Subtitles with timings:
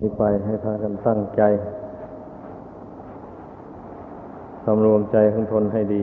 [0.00, 1.42] นี้ไปให้พากันตั้งใจ
[4.64, 6.02] สำรวมใจของตนให้ดี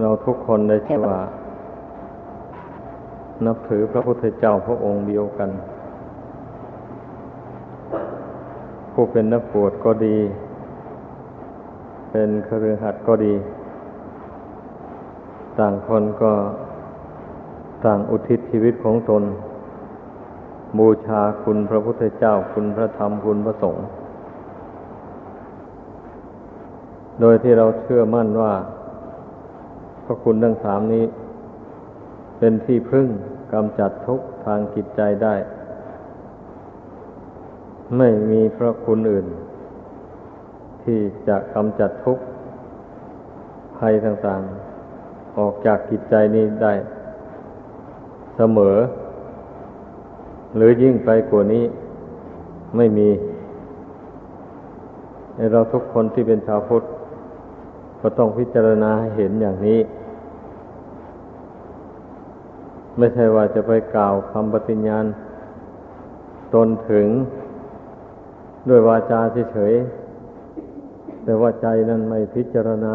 [0.00, 1.18] เราทุกคนได้ชื่อว่า
[3.46, 5.50] นับถือพระพุทธเจ้าพระองค์เดียวกัน
[8.92, 10.16] ผู้เป็นนักบวชก็ดี
[12.10, 13.34] เป็นครือขัดก็ดี
[15.58, 16.32] ต่างคนก็
[17.84, 19.22] ต่างอุทิศชีวิตของตน
[20.78, 23.86] บูชาคุณพระพุทธเจ้าคุณพระธรรมคุณพระสงฆ์
[27.20, 28.54] โดยที่เราเชื่อมั่นว่า
[30.04, 31.04] พระคุณทั้งสามนี้
[32.38, 33.08] เป็นที่พึ่ง
[33.52, 35.34] กำจัดทุกข์ทางจิตใจได้
[37.98, 39.26] ไม่มีพระคุณอื่น
[40.84, 42.24] ที่จะกำจัดทุกข์
[43.78, 46.72] ภัยต่างๆ ออกจากจิตใจนี้ได้
[48.36, 48.76] เสมอ
[50.56, 51.64] หรือยิ่งไปกว่านี้
[52.76, 53.08] ไม่มี
[55.52, 56.82] เราทุกคนที่เป็นชาวพุทธ
[58.00, 59.80] ก็ต้องพิจารณาเห็นอย่างนี้
[62.98, 65.04] ไม่ใช่ว่าจะไปกล่าวคำปฏิญญาณ
[66.54, 67.06] ตนถึง
[68.68, 69.20] ด้วยวาจา
[69.52, 72.94] เฉยๆแต่ว่าใจนั้นไม่พิจารณา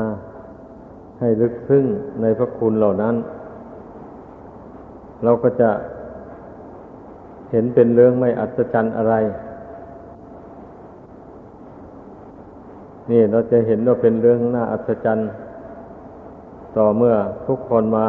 [1.20, 1.86] ให้ลึกซึ้ง
[2.22, 3.16] ในพระคุณเหล่านั้น
[5.24, 5.70] เราก็จะ
[7.52, 9.16] เห็นเป็นเรื่องไม่อัศจรรย์อะไร
[13.12, 15.30] นี่เราจะเห็นว่าเป็นเรื่องน่าอัศจรรย์
[16.78, 17.16] ต่อเมื่อ
[17.48, 18.08] ทุกคนมา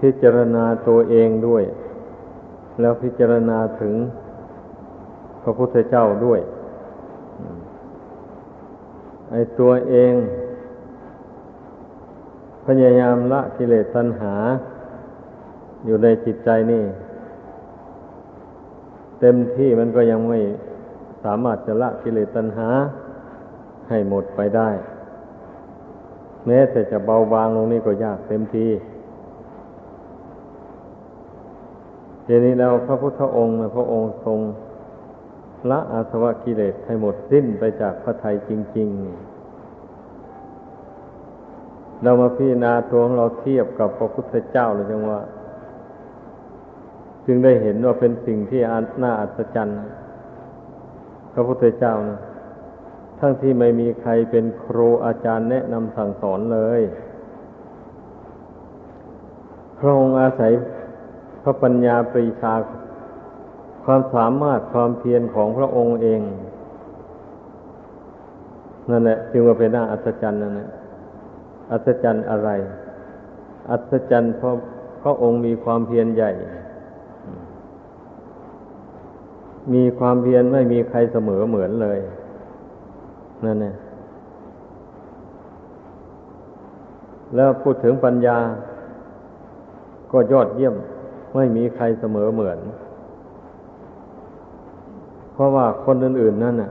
[0.00, 1.64] พิจารณาตัวเองด้วย
[2.80, 3.94] แล้วพิจารณาถึง
[5.42, 6.40] พระพุทธเจ้าด้วย
[9.30, 10.12] ไอ้ตัวเอง
[12.66, 14.34] พยายามละกิเลสตัณหา
[15.84, 16.84] อยู่ในจิตใจนี่
[19.20, 20.40] เต็มที่มันก็ยังไม่
[21.24, 22.68] สามารถจะละกิเลสตัณหา
[23.88, 24.70] ให้หมดไปได้
[26.46, 28.68] แม้แต่จะเบาบางลงนี่ก็ยากเต็มที
[32.26, 34.38] ทีนี้แล้วพระพุทธองค์พระองค์ทรง
[35.70, 38.92] ละอาสวะกิเลสให้หมดสิ้นไปจากพระทัยจริง ๆ
[42.02, 45.20] เรามาพิจารณาตัวของเราเทียบกับพระพุทธเจ้าเลยจังว่า
[47.26, 48.60] จึงได้เห็นว่าเป็นสิ่งที่
[49.02, 49.82] น่าอัศจรรย์
[51.32, 52.20] พระพุทธเจ้านะ
[53.18, 56.80] ทั้งที่ไม่มีใครเป็นครูอาจารย์แนะนำสั่งสอนเลย
[59.78, 60.52] พระองค์อาศัย
[61.42, 62.54] พระปัญญาปรีชา
[63.84, 66.20] ความสามารถความเพียรของพระองค์เอง
[68.90, 70.68] นั่นแหละจึงว่าเป็นน่าอัศจรรย์นั่นแหละ
[71.72, 72.50] อัศจรรย์อะไร
[73.70, 74.54] อัศจรรย์เพราะ
[75.02, 76.32] พระองค์มีความเพียรใหญ่
[79.72, 81.98] มีความเพียรไม่มีใครเสมอเหมือนเลย
[83.44, 83.74] นั่นเนี่ย
[87.34, 88.38] แล้วพูดถึงปัญญา
[90.12, 90.74] ก็ยอดเยี่ยม
[91.34, 92.58] ไม่มีใครเสมอเหมือน
[95.32, 96.70] เพราะว่าคนอื่น ๆ นั่นน่ะ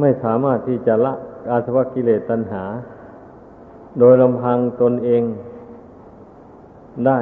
[0.00, 1.12] ไม่สามารถที่จะละ
[1.50, 2.64] อาสวะกิเลสตัณหา
[3.98, 5.22] โดยลำพังตนเอง
[7.06, 7.20] ได้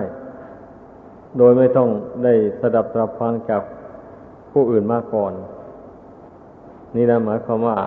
[1.38, 1.88] โดยไม่ต้อง
[2.25, 3.62] ได้สดับตรับฟังจาก
[4.52, 5.32] ผู้อื่นมาก่อน
[6.94, 7.78] นี่นะหมายความว่า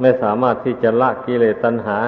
[0.00, 1.98] ไม่สามารถที่จะละกิเลสตัณหา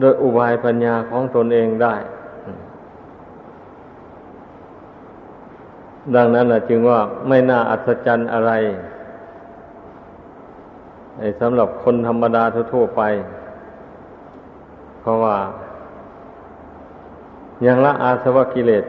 [0.00, 1.94] โดยอุบายปัญญาของตนเองได้
[6.14, 8.52] ดังนั้นนะจึงว่าไม่น่าอัศจรรย์อะไร
[11.40, 13.02] สำหรับคนธรรมดาทั่วไป
[15.00, 15.36] เพราะว่า
[17.66, 18.84] ยังละอาสวะกิเลส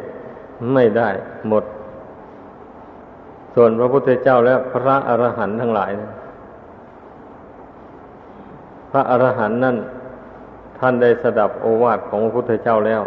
[0.73, 1.09] ไม่ได้
[1.47, 1.63] หมด
[3.55, 6.11] ส่วนพระพุทธเจ้าและพระอรหันต์ทั้งหลายนะ
[8.91, 9.78] พระอรหันต์นั่น
[10.79, 13.03] ท่านได้สดับโอวาทของพระพุทธเจ้าแล้ว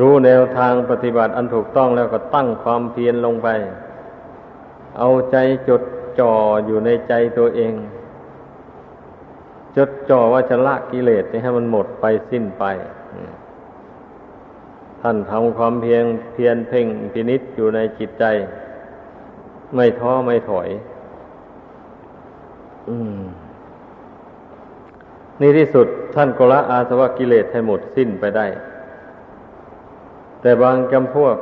[0.00, 3.48] รู้แนวทางปฏิบัติอันถูกต้องแล้วก็ตั้งความเพียรลงไป
[4.98, 5.36] เอาใจ
[5.68, 5.82] จด
[6.20, 6.32] จ่อ
[6.66, 7.74] อยู่ในใจตัวเอง
[9.76, 12.64] จดจ่อว่าจะละกิเลสให้มันหมดไปสิ้นไป
[15.02, 16.04] ท่านทำความเพียร
[16.34, 18.24] เพียรเพ่งพินิษอยู่ในจิตใจ
[19.74, 20.68] ไม่ท้อไม่ถอย
[22.88, 22.90] อ
[25.40, 28.46] นี่ที่สุดท่านก็ละอาสวะกิเลสให้หมดสิ้นไปได้
[30.40, 31.36] แต่บางจำพวก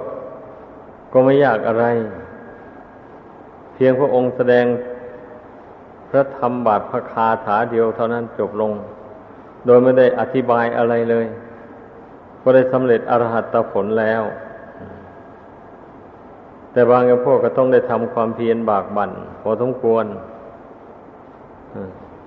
[1.12, 1.84] ก็ไม่ยากอะไร
[3.74, 4.66] เพียงพระองค์แสดง
[6.10, 8.72] พระธรรมบาทพระคาถาเดียวเท่านั้นจบลง
[9.66, 11.26] โดยไม่ได้อธิบายอะไรเลย
[12.42, 14.22] ก็ได้สำเร็จอรหัตผลแล้ว
[16.72, 19.10] แต่บางพวกก็ต้องได้ทำความเพียรบากบั่น
[19.42, 20.04] พอสมควร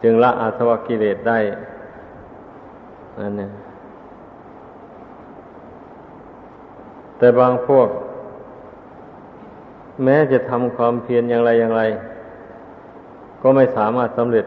[0.03, 1.39] จึงละอาสวะกิเลสได้
[3.19, 3.51] นั่นเนี่ย
[7.17, 7.87] แต่บางพวก
[10.03, 11.83] แม้จะทำความเพียรอย่างไรอย่างไร
[13.41, 14.45] ก็ไม่สามารถสำเร็จ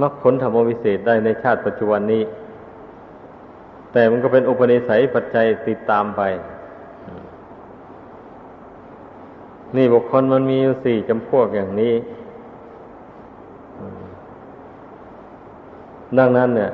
[0.00, 2.22] มรรคผลธรรมวิเศษได้ในชาติปัจจุบันนี้
[3.92, 6.22] แต่มันก็เป็นอุปนิสัยปัจจัยติดตามไป
[9.76, 11.94] นี่บุคคลมันมีอยู่สี่จำพวกอย่างนี้
[16.18, 16.72] ดังนั้นเนี่ย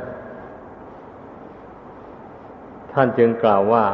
[2.93, 3.85] ท่านจึงกล่าวว่า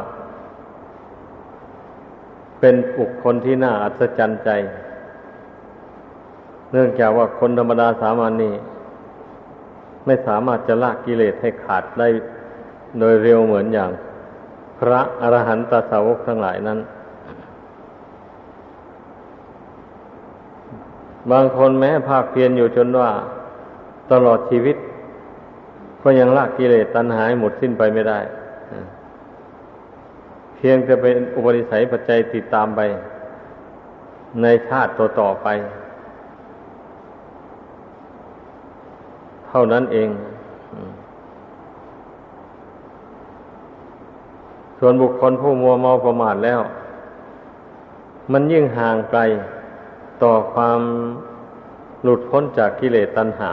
[2.60, 4.50] เป็นบุคคลที่น่าอัศจรรย์ใจ
[6.72, 8.54] เนื่องจากว่าคนธรรมดาสามัญนนี่
[10.06, 12.08] ไม่สามารถจะละกิเลสให้ขาดได้
[12.98, 13.90] โดยเร็วเหมือนอย่าง
[14.78, 16.78] พระอรหันตสาวกทั้งหลายนั้น
[21.30, 23.10] บางคนแม้ภาคเพียรอยู่จนว่า
[24.12, 24.76] ตลอดชีวิต
[26.02, 28.18] ก็ยังละกิเลสตัณหาหมดสิ้นไปไม่ได้
[30.56, 32.80] เพียงจะเป็นอุปนิสัยปัจจัยติดตามไป
[34.42, 35.48] ในชาติต่อๆไป
[39.48, 40.08] เท่านั้นเอง
[44.84, 46.60] ส่วนบุคคลผู้มัวเมาประมาทแล้ว
[48.32, 49.20] มันยิ่งห่างไกล
[50.22, 50.80] ต่อความ
[52.02, 53.52] หลุดพ้นจากกิเลสตัณหา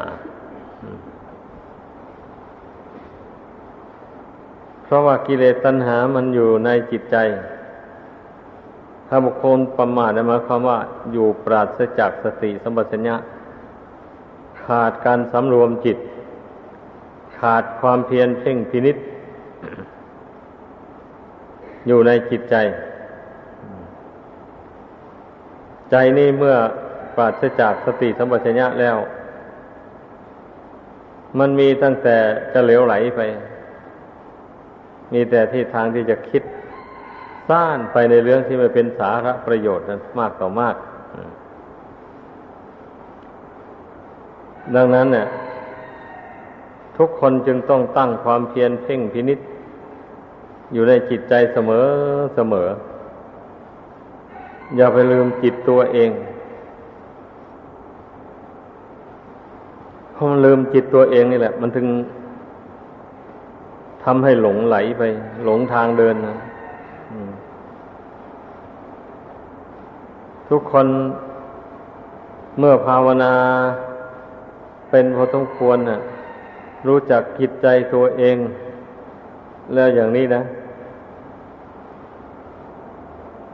[4.83, 7.15] เพราะว่ากิเลสตัณหามันอยู่ในจิตใจ
[9.07, 10.79] ถ้าบุคคลประมาทหมายความว่า
[11.11, 13.15] อยู่ปราศจากสติสัมปชัญญะ
[14.63, 15.97] ขาดการสำรวมจิต
[17.39, 18.97] ขาดความเพียรเพ่งพินิษ
[21.87, 22.55] อยู่ในจิตใจ
[25.91, 26.55] ใจนี่เมื่อ
[27.15, 28.97] ปราศจากสติสัมปชัญญะแล้ว
[31.39, 32.17] มันมีตั้งแต่
[32.53, 33.21] จะเหลวไหลไป
[35.13, 36.43] มีแต่ที่ทางที่จะคิด
[37.49, 40.75] ซ่านไปในเรื่องที่ไม่เป็นสาระประโยชน์นั้นมากต่อมาก
[44.75, 45.27] ดังนั้นเนี่ย
[46.97, 49.39] ทุกคนจึงต้องตั้งความเพียรเพ่งพินิษ
[50.73, 51.85] อยู่ในจิตใจเสมอ
[52.35, 52.67] เสมอ
[54.77, 56.09] อย่าไปลืมจิตตัวเอง
[60.13, 61.87] เพราะมันลืมจิตตัวเองนี่แหละ มันถึง
[64.03, 65.03] ทำให้หลงไหลไป
[65.45, 66.35] หลงทางเดินนะ
[70.49, 70.87] ทุกคน
[72.59, 73.33] เมื่อภาวนา
[74.89, 75.99] เป็นพอสมควรน่ะ
[76.87, 78.37] รู้จักจิตใจตัวเอง
[79.73, 80.41] แล้วอย่างนี้นะ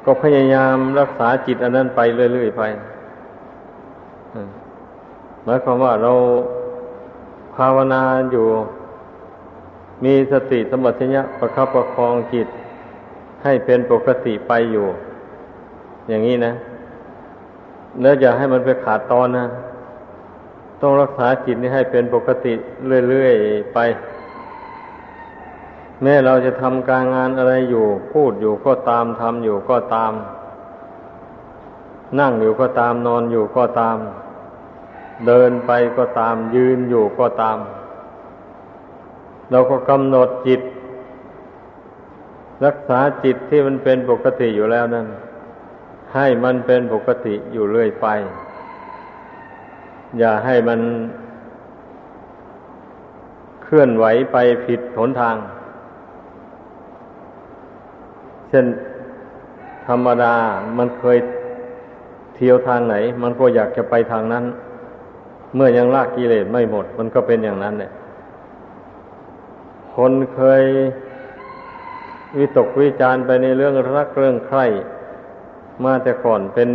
[0.06, 2.63] ก็พยายามรักษาจิตอันนั้นไปเรื่อยๆไป
[5.44, 6.12] หมายความว่าเรา
[7.56, 8.48] ภาวนาอยู่
[10.04, 12.48] มีสติสมัชัญญะประคับประคองจิต
[13.44, 14.88] ให้เป็นปกติไปอยู่
[16.10, 16.54] อย่างนี้นะ
[18.02, 19.46] แล้วอย่าให้มันไปขาดตอนนะ
[20.81, 22.54] ต้องรักษาจิตนี้ให้เป็นปกติ
[23.09, 23.80] เรื่อยๆไป
[26.02, 30.14] แม้เราจะทำการงานอะไรอยู่ พูดอยู่ก็ตามทำอยู่ก็ตาม
[32.19, 33.97] นั่งอยู่ก็ตามนอนอยู่ก็ตาม
[35.28, 37.57] เดินไปก็ตาม ยืนอยู่ก็ตาม
[39.52, 40.61] เราก็กำหนดจิต
[42.66, 45.07] รักษาจิตที่มันเป็นปกติอยู่แล้วนั่น
[46.16, 48.07] ให้มันเป็นปกติอยู่เรื่อยไป
[50.18, 50.80] อย่าให้มัน
[53.64, 55.37] เคลื่อนไหวไปผิดหนทาง
[58.44, 58.68] เช่น
[59.88, 60.33] ธรรมดา
[60.78, 61.18] มันเคย
[62.35, 64.45] เที่ยวทางไหน มันก็อยากจะไปทางนั้น
[65.56, 67.92] เมื่อยังลากกิเลสไม่หมด มันก็เป็นอย่างนั้นเนี่ย
[69.94, 70.64] คนเคย
[72.38, 74.66] วิตกวิจารไปในเรื่องรักเรื่องใคร่
[75.83, 76.69] มาแต่ก่อนเป็น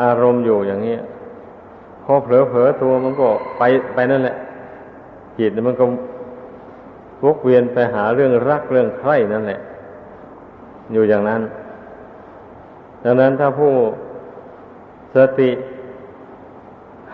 [0.00, 0.96] อารมณ์อยู่อย่างนี้
[2.04, 3.62] พอเผลอเผลอตัวมันก็ไป
[3.94, 4.36] ไปนั่นแหละ
[5.38, 5.84] จิตมันก็
[7.24, 9.60] วกเวียนไปหาเรื่องรักเรื่องใคร่นั่นแหละ
[10.92, 11.42] อยู่อย่างนั้น
[13.04, 13.72] ดังนั้นถ้าผู้
[15.16, 15.50] สติ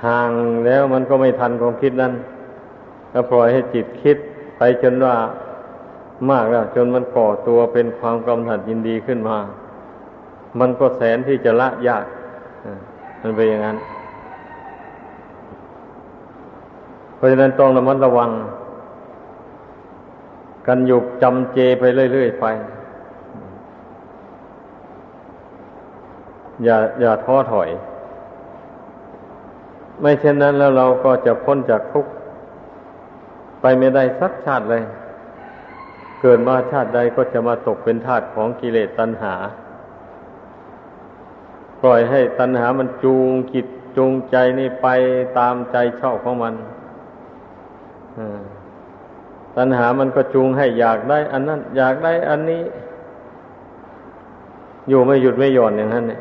[0.05, 0.31] ห่าง
[0.67, 2.13] แล้วมันก็ไม่ทันความคิดนั้น
[3.13, 4.17] ก็ปล่อยให้จิตคิด
[4.59, 5.17] ไปจนว่า
[6.31, 9.39] มากแล้ว จนมันก่อตัวเป็นความกำหนัดยินดีขึ้นมา
[10.61, 12.05] มันก็แสนที่จะละยาก
[13.23, 13.77] มันเป็นอย่างนั้น
[17.17, 18.31] เพราะฉะนั้นต้องระมัดระวัง
[20.67, 22.47] กันอยู่จำเจไปเรื่อยๆไป
[26.65, 27.69] อย่าอย่าท้อถอย
[30.01, 32.11] ไม่เช่นนั้นแล้วเราก็จะพ้นจากทุกข์
[33.61, 34.83] ไปไม่ได้สักชาติเลย
[36.21, 39.35] เกิดมาชาติใดก็จะมาตกเป็นทาสของกิเลสตัณหา
[41.83, 44.89] ปล่อยให้ตัณหามันจูงจิตจูงใจนี่ไป
[45.39, 46.55] ตามใจชอบของมัน
[49.57, 52.63] ตัณหามันก็จูงให้อยากได้ อันนั้น อยากได้อันนี้
[54.89, 56.21] อยู่ไม่หยุดไม่หย่อนอย่างนั้นเนี่ย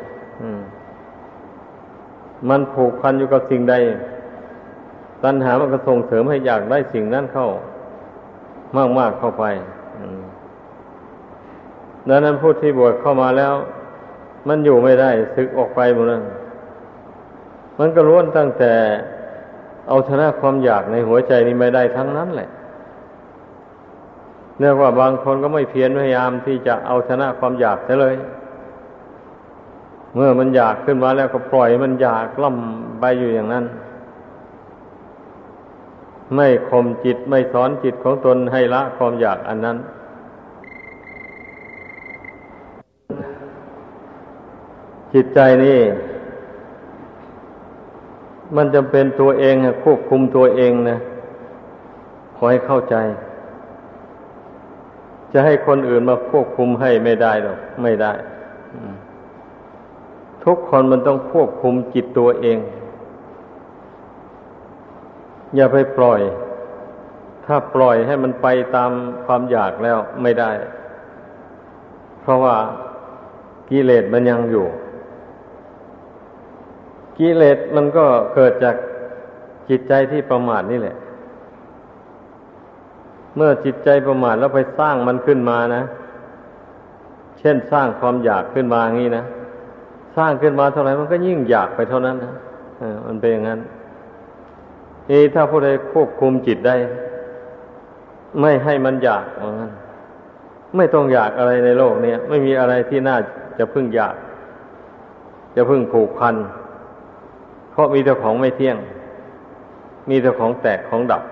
[2.50, 3.76] มันผูกพันอยู่กับสิ่งใด
[5.24, 7.48] ตัณหามันก็ส่งเสริมให้อยากได้สิ่งนั้นเข้า
[9.00, 9.46] มากๆเข้าไป
[12.10, 13.54] ดังนั้นผู้ที่บวชเข้ามาแล้ว
[14.48, 16.24] มันอยู่ไม่ได้สึกออกไปหมดนั้น
[17.80, 18.74] มันก็ล้วนตั้งแต่
[19.88, 22.50] เอาชนะความอยากในหัวใจนี้ไม่ได้ทั้งนั้นแหละ
[24.60, 28.16] เนื่องว่าบางคนก็ไม่เพียรพยายามที่จะเอาชนะความอยากเลย
[30.16, 33.66] เมื่อมันอยากขึ้นมาแล้วก็ปล่อยมันอยากล่ำไปอยู่อย่างนั้น
[36.36, 39.78] ไม่ข่มจิตไม่สอนจิตของตนให้ละความอยากอันนั้น
[45.14, 45.80] จิตใจนี่
[48.56, 50.98] มันจำเป็นตัวเองควบคุมตัวเองนะ
[52.36, 52.96] ขอให้เข้าใจ
[55.34, 58.14] จะให้คนอื่นมาควบคุมให้ไม่ได้หรอกไม่ได้
[60.46, 62.58] ทุกคนมันต้องควบคุมจิตตัวเอง
[65.56, 66.22] อย่าไปปล่อย
[67.46, 68.92] ถ้าปล่อยให้มันไปตาม
[69.26, 70.52] ความอยากแล้วไม่ได้
[72.22, 72.56] เพราะว่า
[73.70, 74.68] กิเลสมันยังอยู่
[77.18, 78.76] กิเลสมันก็เกิดจาก
[79.70, 80.96] จิตใจที่ประมาทนี่แหละ
[83.36, 85.84] เมื่อจิตใจประมาทแล้วไปสร้างมันขึ้นมานะ
[87.40, 89.26] เช่นสร้างความอยากขึ้นมาอย่างนี้นะ
[90.18, 92.34] สร้างขึ้นมาเท่าไหร่มันก็ยิ่งอยากไปเท่านั้นนะ
[93.08, 93.60] มันเป็นอย่างนั้น
[95.10, 96.76] นี่ถ้าผู้ใดควบคุมจิตได้
[98.42, 99.72] ไม่ให้มันอยากว่างั้น
[100.78, 103.18] ไม่ต้องอยากอะไรในโลกนี้ไม่มีอะไรที่น่า
[103.60, 104.16] จะพึ่งอยาก
[105.56, 106.36] จะพึ่งผูกพัน
[107.72, 108.78] เพราะมีแต่ของไม่เที่ยง
[110.10, 111.24] มีแต่ของแตกของดับ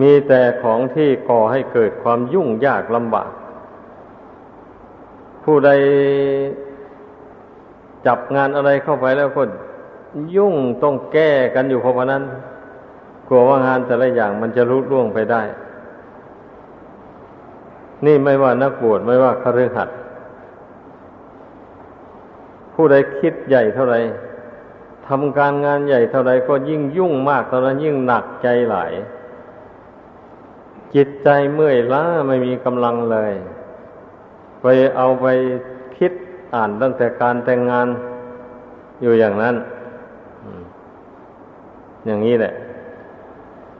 [0.00, 3.30] มีแต่ของที่ก่อให้เกิดความยุ่งยากลำบาก
[5.46, 5.70] ผู้ใด
[8.06, 9.42] จับงานอะไรเข้าไปแล้วก็
[10.36, 12.22] ยุ่งต้องแก้กันอยู่เพราะนั้น
[13.28, 15.42] กลัวว่างานแต่ละอย่างมันจะรุดร่วงไปได้
[18.06, 19.96] นี่ไม่ว่านักบวชไม่ว่าคฤหัสถ์
[22.74, 23.96] ผู้ใดคิดใหญ่เท่าไร
[25.08, 28.92] ทำการงานใหญ่เท่าไรก็ยิ่งยุ่งมากเท่านั้นยิ่งหนักใจหลาย
[30.94, 33.32] จิตใจเมื่อยล้าไม่มีกำลังเลย
[34.68, 35.26] ไปเอาไป
[35.98, 36.12] คิด
[36.54, 37.88] อ่านตั้งแต่การแต่งงาน
[39.02, 39.56] อยู่อย่างนั้น
[42.06, 42.52] อย่างนี้แหละ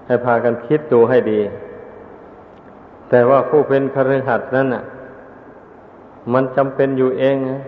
[0.07, 1.41] ให้พากันคิดดูให้ดี
[3.11, 4.85] แต่ว่าผู้เป็นคฤหัสถ์นั้นน่ะ
[6.33, 7.63] มันจำเป็นอยู่เองนะ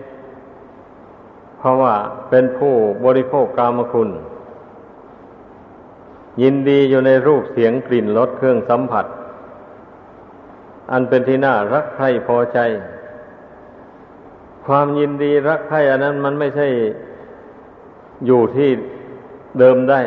[1.57, 1.95] เพราะว่า
[2.29, 2.73] เป็นผู้
[3.05, 4.09] บริโภคกามคุณ
[6.41, 9.05] ยินดีอยู่ในรูปเสียงกลิ่นรสเครื่องสัมผัส
[10.91, 12.59] อันเป็นที่น่ารักใคร่พอใจ
[14.69, 16.67] ความยินดีรักใคร่อันนั้นมันไม่ใช่
[18.25, 18.69] อยู่ที่
[19.59, 20.01] เดิมได้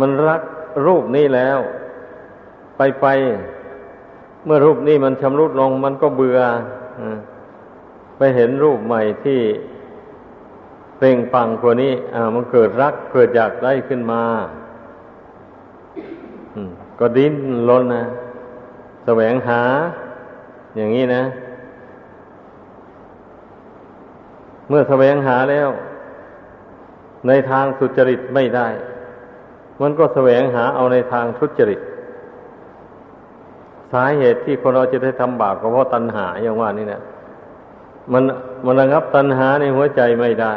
[0.00, 0.42] มันรัก
[0.86, 1.58] รูปนี้แล้ว
[2.76, 3.06] ไปไป
[4.44, 6.40] เมื่อรูปนี้มันชำรุดลง มันก็เบื่อ
[7.00, 7.02] อ
[8.18, 9.40] ไปเห็นรูปใหม่ที่
[10.96, 14.22] เปล่งปังกว่านี้ อ่า มันเกิดรักเกิดอยากได้ขึ้นมา
[16.98, 17.34] ก็ดิ้น
[17.68, 18.04] รนนะ
[19.04, 19.60] แสวงหา
[20.76, 21.22] อย่างนี้นะ
[24.68, 25.68] เมื่อแสวงหาแล้ว
[27.26, 28.68] ในทางสุจริตไม่ได้
[29.82, 31.80] มันก็แสวงหาเอาในทางทุจริต
[33.92, 37.02] สาเหตุที่คนเราจะได้ทำบาปก็เพราะตัณหาอย่างว่านี่นะ
[38.12, 38.22] มัน
[38.64, 40.54] มันระงับตัณหาในหัวใจไม่ได้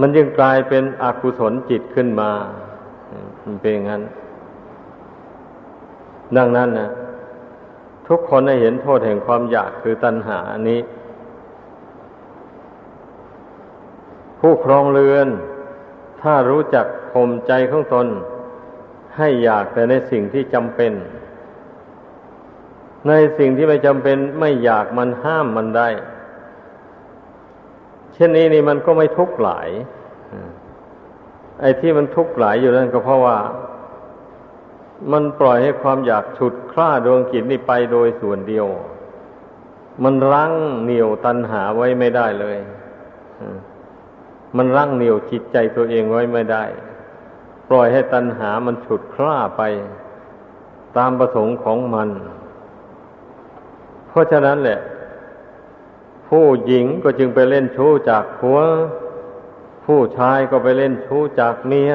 [0.00, 2.30] มันยังกลายเป็นอกุศลจิตขึ้นมา
[3.44, 4.02] มันเป็นอย่างนั้น
[6.36, 6.88] ดังนั้นนะ
[8.08, 10.80] ทุกคนได้เห็นโทษแห่งความอยากคือตัณหาอันนี้
[14.46, 15.28] ผู้ครองเรือน
[16.22, 18.06] ถ้ารู้จักข่มใจของตน
[19.16, 20.92] ให้อยากแต่ในสิ่งที่จำเป็น
[23.08, 25.88] ในสิ่งที่ไม่จำเป็นไม่อยากมันห้ามมันได้
[28.14, 29.68] เช่นนี้นี่มันก็ไม่ทุกข์หลาย
[31.60, 33.38] ไอ้ที่มันทุกข์หลายอยู่นั่นก็เพราะว่า
[35.12, 38.66] มันปล่อยให้ความอยากฉุดคล้าดวงกิจนี่ไปโดยส่วนเดียว
[40.04, 40.52] มันรั้ง
[40.84, 42.58] เหนี่ยวตัณหาไว้ไม่ได้เลย
[44.56, 46.64] มันรั้งเหนี่ยวจิตใจตัวเองไว้ไม่ได้
[47.68, 49.62] ปล่อยให้ตัณหามันฉุดคล้าไป
[50.96, 52.08] ตามประสงค์ของมัน
[54.08, 54.80] เพราะฉะนั้นแหละ
[56.28, 58.58] ผู้หญิงก็จึงไปเล่นชู้จากผัว
[59.84, 61.92] ผู้ชายก็ไปเล่นชู้จากเมีย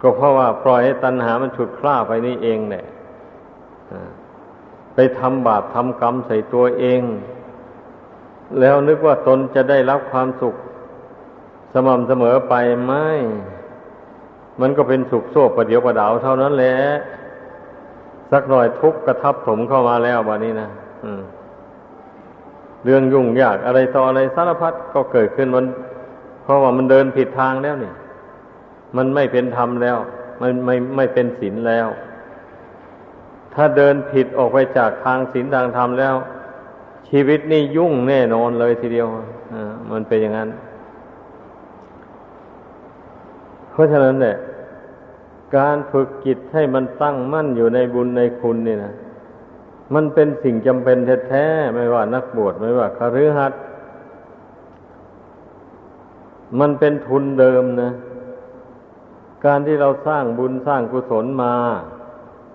[0.00, 2.86] ก็เพราะว่าปล่อยให้ตัณหามันฉุดคล้าไปนี่เองเนี่ย
[4.94, 7.00] ไปทำบาปทำกรรมใส่ตัวเอง
[8.60, 10.54] แล้วนึกว่าตนจะได้รับความสุข
[11.72, 13.08] สม่ำเสมอไปไม่
[14.60, 16.76] มันก็เป็นสุขโซ่ประเดียวประดาวเท่านั้นแหละ
[18.32, 20.68] สักหน่อยทุกข์กระทับถมเข้ามาแล้ววันนี้นะ
[22.84, 25.66] เรื่องยุ่งยากอะไรต่ออะไรสารพัดก็เกิดขึ้นมัน
[26.42, 27.92] เพราะว่ามันเดินผิดทางแล้วนี่
[28.96, 29.98] มันไม่เป็นธรรมแล้ว
[30.40, 31.88] มันไม่ไม่เป็นศีลแล้ว
[33.54, 36.14] ถ้าเดินผิดออกไปจากทางศีลทางธรรมแล้ว
[37.08, 39.08] ชีวิตนี่ยุ่งแน่นอนเลยทีเดียว
[39.92, 40.48] มันเป็นอย่างนั้น
[43.70, 44.36] เพราะฉะนั้นเนี่ย
[45.56, 48.94] การฝึกจิตให้มันตั้งมั่นอยู่ในบุญในคุณนี่นะ
[49.94, 50.98] มันเป็นสิ่งจำเป็น
[51.28, 53.60] แท้ๆไม่ว่านักบวชไม่ว่าคฤหัสถ์
[56.60, 57.92] มันเป็นทุนเดิมนะ
[59.46, 61.54] การที่เราสร้างบุญสร้างกุศลมา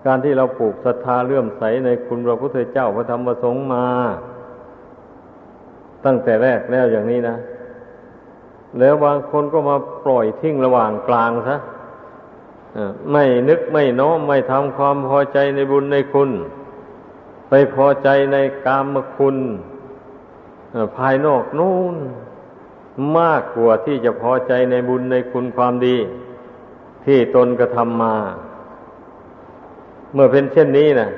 [0.06, 3.86] การที่เราปลูกศรัทธาเลื่อมใสในคุณพระพุทธเจ้าพระธรรมพระสงฆ์มา
[6.04, 7.36] ตั้งแต่แรกแล้วอย่างนี้นะ
[8.78, 11.56] แล้วบางคนก็มาปล่อยทิ้งระหว่างกลางซะ
[13.10, 16.30] ไม่นึกไม่น้อมไม่ทำความพอใจในบุญในคุณ
[17.48, 19.36] ไปพอใจในกามคุณ
[20.96, 21.96] ภายนอกนู่น
[23.18, 25.96] มากกว่าที่จะพอใจในบุญในคุณความดี
[27.04, 28.14] ที่ตนกระทำมา
[30.12, 31.08] เมื่อเป็นเช่นนี้นะ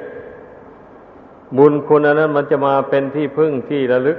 [1.58, 4.18] บุญคุณอันนั้นมันจะมาเป็นที่พึ่งที่ระลึก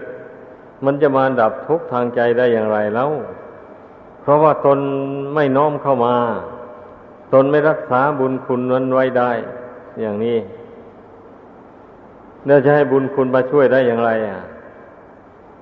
[0.86, 3.12] มันจะมาดับทุกข์ทางใจได้อย่างไรแล้ว
[4.22, 4.80] เพราะว่าตน
[5.36, 6.16] ไม่น้อมเข้ามา
[7.34, 9.32] ตนไม่รักษาบุญคุณนั้นไว้ได้
[10.02, 10.38] อย่างนี้
[12.48, 14.42] เราจะให้บุญคุณมาช่วยได้อย่างไร อะ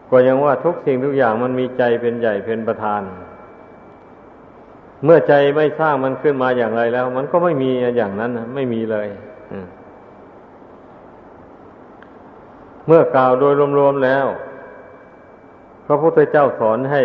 [0.10, 3.02] ก็ยังว่าทุกสิ่งทุกอย่างมันมีใจเป็นใหญ่เป็นประธาน
[5.04, 9.08] เมื่อใจไม่สร้างมันขึ้นมาอย่างไรแล้ว มันก็ไม่มีอย่างนั้นนะไม่มีเลย
[12.88, 14.26] เมื่อกล่าวโดยรวมๆแล้ว
[15.86, 17.02] พระพุทธเจ้าสอนให้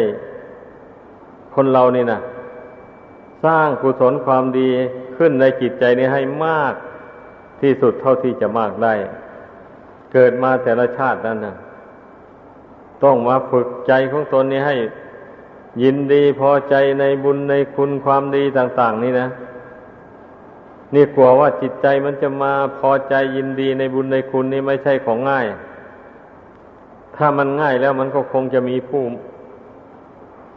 [1.54, 2.20] คนเรานี่นะ
[3.44, 4.68] สร้างกุศลความดี
[5.16, 6.74] ขึ้นในจิตใจนี้ให้มาก
[7.60, 8.94] ที่สุดเท่าที่จะมากได้
[10.12, 11.56] เกิดมาแต่ละชาตินั้นนะ
[13.04, 14.76] ต้องมาฝึกใจของตนนี้ให้
[15.82, 19.28] ยินดีพอใจในบุญในคุณความดีต่าง ๆ นี่นะ
[20.94, 25.46] นี่กลัวว่าจิตใจมันจะมาพอใจยินดีในบุญในคุณนี่ไม่ใช่ของง่าย
[27.18, 29.02] ถ้ามันง่ายแล้วมันก็คงจะมีผู้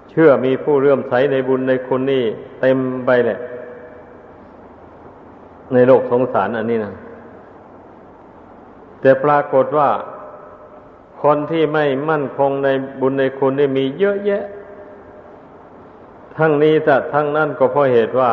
[0.10, 2.24] เชื่อมีผู้เรื่อมใสในบุญในคุณนี่
[2.62, 3.40] เต็มไปแหละ
[5.74, 6.94] ในโลกสงสารอันนี้นะ
[9.02, 9.90] แต่ปรากฏว่า
[11.22, 12.70] คนที่ไม่มั่นคงใน
[13.02, 14.44] บุญในคุณนี่มีเยอะแยะ
[16.38, 18.32] ทั้งนี้แต่ทั้งนั้นก็เพราะเหตุว่า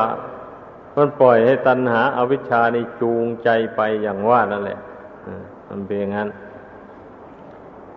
[0.97, 4.79] มันปล่อยให้ตัณหาอาวิชชานี่จูงใจไปอย่างว่านั่นแหละ
[5.69, 6.29] มันเป็นอย่างนั้น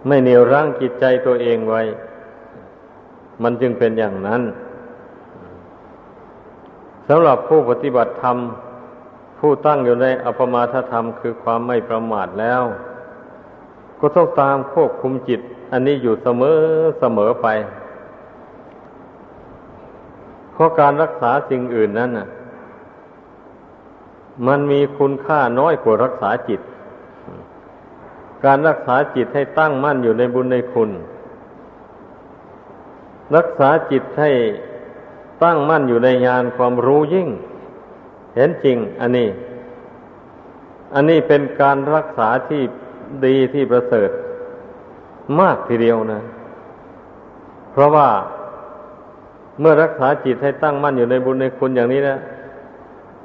[0.08, 1.82] ไม่เหนียวรั้งจิตใจตัวเองไว้
[3.44, 4.42] มันจึงเป็นอย่างนั้น
[7.08, 8.38] สำหรับผู้ปฏิบัติธรรม
[9.40, 12.64] ผู้ตั้งอยู่ในอภมาทธรรมคือความไม่ประมาทแล้ว
[14.00, 16.58] ก็ต้องตามควบคุมจิต อันนี้อยู่เสมอ
[17.00, 17.48] เสมอไป
[20.54, 22.28] เพราะการรักษาสิ่งอื่นนั้นน่ะ
[24.48, 26.62] มันมีคุณค่าน้อยกว่ารักษาจิต
[28.46, 30.90] การรักษาจิตให้ตั้งมั่นอยู่ในบุญในคุณ
[33.36, 34.32] รักษาจิตให้
[35.44, 37.30] ตั้งมั่นอยู่ในญาณความรู้ยิ่ง
[38.36, 39.30] เห็นจริง อันนี้
[40.94, 42.62] อันนี้เป็นการรักษาที่
[43.26, 44.10] ดีที่ประเสริฐ
[45.40, 46.22] มากทีเดียวนะ
[47.72, 48.10] เพราะว่า
[49.60, 52.18] เมื่อรักษาจิตให้ตั้งมั่นอยู่ในบุญในคุณอย่างนี้นะ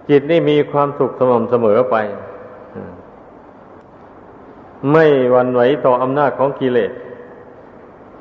[0.09, 1.97] จิตนี่มีความสุขสม่ำเสมอไป
[4.93, 6.93] ไม่วันไหวต่ออำนาจของกิเลส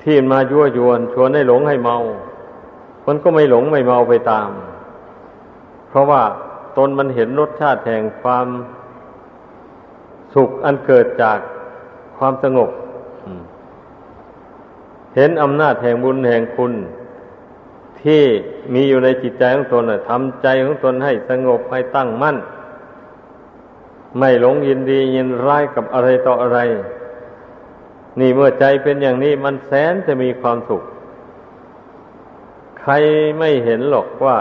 [0.03, 1.97] ที่มายั่วยวน ชวนให้หลงให้เมา
[3.07, 4.49] มันก็ไม่หลงไม่เมาไปตาม
[5.89, 6.23] เพราะว่า
[6.77, 8.47] ตนมันเห็นรสชาติแห่งความ
[10.33, 11.39] สุขอันเกิดจาก
[12.17, 12.69] ความสงบ
[15.15, 16.73] เห็นอำนาจแห่งบุญแห่งคุณ
[18.01, 18.23] ที่
[18.73, 22.37] มีอยู่ในจิตใจของตนทำใจของตนให้สงบให้ตั้งมั่น
[24.19, 26.59] ไม่หลงยินดียินร้ายกับอะไรต่ออะไร
[28.19, 30.81] นี่เมื่อใจเป็นอย่างนี้มันแสนจะมีความสุข
[32.79, 32.91] ใคร
[33.39, 34.37] ไม่เห็นหรอกว่า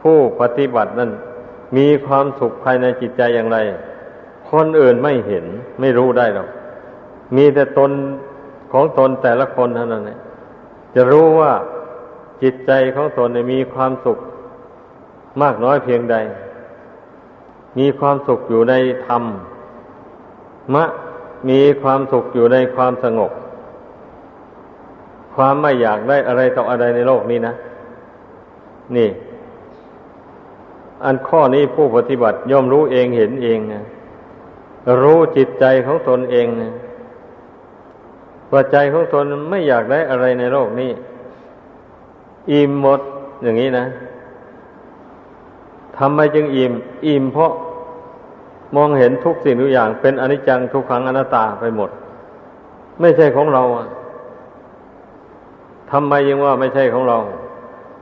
[0.00, 1.10] ผู้ปฏิบัตินั้น
[1.76, 3.58] มีความสุขภายในจิตใจอย่างไร
[4.50, 5.44] คนอื่นไม่เห็น
[5.80, 6.48] ไม่รู้ได้หรอก
[7.36, 7.90] มีแต่ตน
[8.72, 10.10] ของตนแต่ละคนเท่านั้น
[10.94, 11.52] จะรู้ว่า
[12.42, 14.18] จิตใจของตนมีความสุข
[15.42, 16.16] มากน้อยเพียงใด
[17.78, 18.74] มีความสุขอยู่ใน
[19.06, 19.22] ธรรม
[20.74, 20.84] มะ
[21.48, 23.32] มีความสุขอยู่ในความสงบ
[25.34, 27.54] ความไม่อยากได้อะไรต่ออะไรในโลกนี้นะ
[28.96, 29.08] นี่
[31.04, 33.82] อันข้อนี้ผู้ปฏิบัติย่อมรู้เองเห็นเองนะ
[35.02, 36.72] รู้จิตใจของตนเองนะ
[38.52, 40.90] ว่าใจของตนไม่อยากได้อะไรในโลกนี้
[42.50, 43.00] อิ่มหมด
[43.42, 43.86] อย่างนี้นะ
[45.98, 46.72] ทำไมจึงอิ่ม
[47.06, 47.52] อิ่มเพราะ
[48.76, 51.90] มองเห็นทุกสิ่งทุกอย่าง เป็นอนิจจังทุกขังอนัตตาไปหมด
[53.00, 53.62] ไม่ใช่ของเรา
[55.90, 57.18] ทำไมยังว่าไม่ใช่ของเรา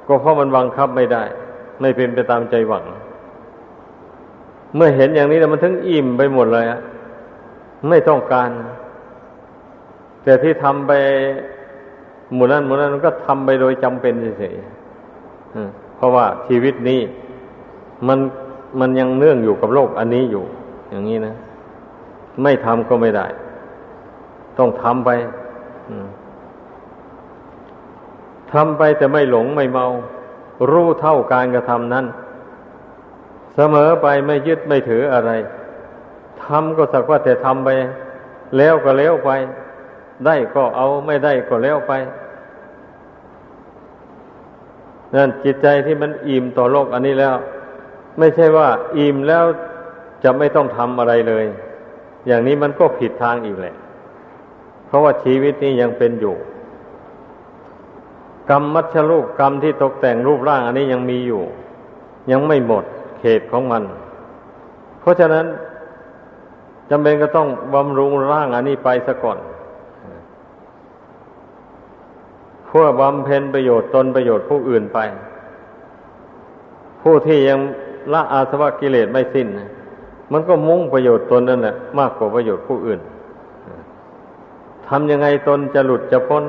[0.06, 1.22] ก็เพราะมันบังคับไม่ได้
[1.80, 2.84] ไม่เป็นไปตามใจหวัง
[4.74, 6.80] เมื่อเห็นอย่างนี้แล้วมันถึงอิ่มไปหมดเลยอะ
[7.88, 8.50] ไม่ต้องการ
[10.24, 10.92] แต่ที่ทำไป
[12.34, 17.00] หมู่นั้นหมู่นั้นก็ทำไปโดยจำเป็นเฉยๆเพราะว่าชีวิตนี้
[18.08, 18.18] มัน
[18.80, 20.44] มันยังเนื่องอยู่กับโลกอันนี้อยู่
[20.90, 21.34] อย่างนี้นะ
[22.42, 23.26] ไม่ทำก็ไม่ได้
[24.58, 25.10] ต้องทำไป
[28.52, 29.86] ทำไปแต่ไม่หลงไม่เมา
[30.70, 32.06] รู้เท่าการกระทำนั้น
[33.54, 35.30] เสมอไปไม่ยึดไม่ถืออะไร
[36.44, 37.68] ทำก็สักว่าแต่ทำไป
[38.56, 39.30] แล้วก็แล้วไป
[40.26, 41.92] ได้ก็เอาไม่ได้ก็แล้วไป
[45.14, 47.34] นั่นจิตใจที่มันอิ่มต่อโลกอันนี้แล้ว
[48.18, 49.44] ไม่ใช่ว่าอิ่มแล้ว
[50.24, 51.44] จะไม่ต้องทำอะไรเลย
[52.26, 53.74] อย่างนี้มันก็ผิดทางอีกแหละ
[54.86, 56.34] เพราะว่าชีวิตนี้ยังเป็นอยู่
[58.50, 61.42] กรรมมัชลูกกรรมที่ตกแต่งรูปร่างอันนี้ยังมีอยู่
[62.30, 62.84] ยังไม่หมด
[63.20, 63.82] เขตของมัน
[65.00, 65.46] เพราะฉะนั้น
[66.90, 69.38] จำเป็นก็ต้องบำรุงร่างอันนี้ไปซะก่อน
[72.66, 74.98] เพื่อบำเพ็ญประโยชน์ตนประโยชน์ผู้อื่นไป
[77.02, 77.60] ผู้ที่ยัง
[78.12, 79.48] ละอาสวะกิเลสไม่สิ้น
[80.32, 83.00] มันก็มุ่งประโยชน์ตนนั่นแหละมากกว่าประโยชน์ผู้อื่น
[84.88, 86.44] ทำยังไงตนจะหลุดจะพ้น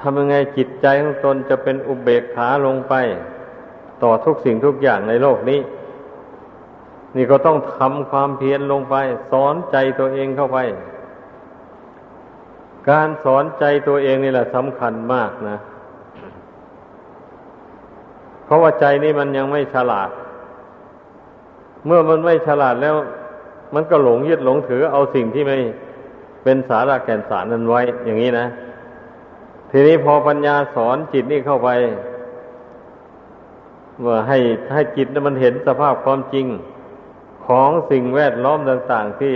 [0.00, 2.94] ทำยังไงจิตใจของตนจะเป็นอุเบกขาลงไป
[4.02, 5.60] ต่อทุกสิ่งทุกอย่างในโลกนี้
[7.16, 8.94] นี่ก็ต้องทำความเพียรลงไป
[9.30, 10.58] สอนใจตัวเองเข้าไป
[12.90, 15.58] การสอนใจตัวเองนี่แหละสำคัญมากนะ
[18.44, 20.10] เพราะว่าใจนี่มันยังไม่ฉลาด
[21.86, 22.96] เมื่อมันไม่ฉลาดแล้ว
[23.74, 25.56] มันก็หลงยึดหลงถือเอาสิ่งที่ไม่
[26.42, 28.46] เป็นสาระแก่นสารนั้นไว้ อย่างนี้นะ
[29.70, 31.68] ทีนี้พอปัญญาสอนจิตนี่เข้าไป
[34.06, 34.38] ว่าให้
[34.74, 36.46] ให้จิตนั้นมันเห็นสภาพความจริง
[37.46, 39.32] ของสิ่งแวดล้อมต่าง ๆ ที่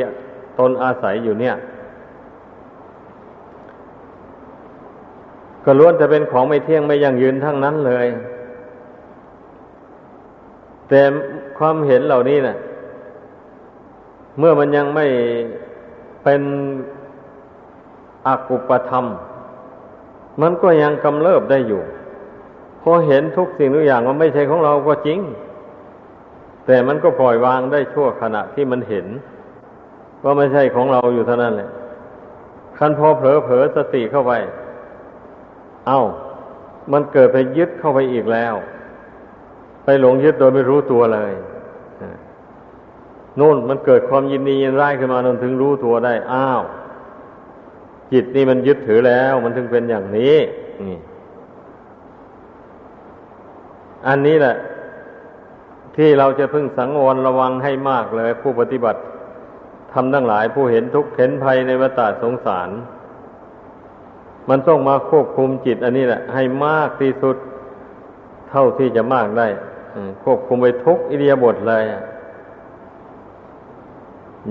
[0.58, 1.54] ตนอาศัยอยู่เนี่ย
[5.64, 8.06] ก็ล้วนจะเป็นของไม่เที่ยงไม่ยั่งยืนทั้งนั้นเลย
[10.88, 11.00] แต่
[11.58, 12.56] ความเห็นเหล่านี้นะ่ะ
[14.38, 15.06] เมื่อมันยังไม่
[16.22, 16.42] เป็น
[18.26, 19.04] อกุปธรรม
[20.42, 21.82] มันก็ยังกำเริบได้อยู่
[22.82, 25.18] พอเห็นทุกสิ่งทุกอย่างว่าไม่ใช่ของเราก็จริง
[26.66, 29.06] แต่มันก็ปล่อยวางได้ชั่วขณะที่มันเห็น
[30.24, 31.70] ว่าไม่ใช่ของเราอยู่เท่านั้นแหละ
[32.78, 34.32] คันพอเผลอเผลอสติเข้าไป
[35.86, 36.00] เอา้า
[36.92, 38.54] มันเกิดไปยึดเข้าไปอีกแล้ว
[39.86, 41.32] ไปหลงยึดโดยไม่รู้ตัวเลย
[43.38, 46.62] นู่นมันเกิดความยินดียินร้ายขึ้นมานนถึงรู้ตัวได้ อ้าว
[48.12, 50.36] จิตนี่มันยึดถือแล้ว มันถึงเป็นอย่างนี้
[50.88, 50.98] นี่
[54.08, 54.56] อันนี้แหละ
[55.96, 59.00] ที่เราจะพึ่งสังวรระวังให้มากเลย ผู้ปฏิบัติ
[59.92, 62.70] ทำทั้งหลายผู้เห็นทุกข์เห็นภัยในวัฏสงสาร
[64.48, 67.36] มันต้องมาควบคุมจิต อันนี้แหละ ให้มากที่สุด
[68.50, 69.48] เท่าที่จะมากได้
[70.22, 71.84] ควบคุมไปทุกอิเดียบทเลย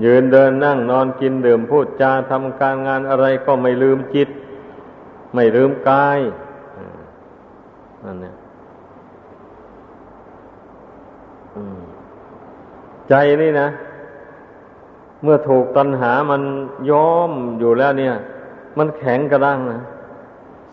[0.04, 4.28] ยืนเดินนั่งนอนกินดื่มพูดจาทำการงานอะไรก็ไม่ลืมจิต
[5.34, 6.18] ไม่ลืมกาย
[8.04, 8.34] นั่นเนี่ย
[13.08, 13.68] ใจนี่นะ
[15.22, 16.42] เมื่อถูกตัณหามัน
[16.90, 18.14] ย้อมอยู่แล้วเนี่ย
[18.78, 19.80] มันแข็งกระด้างนะ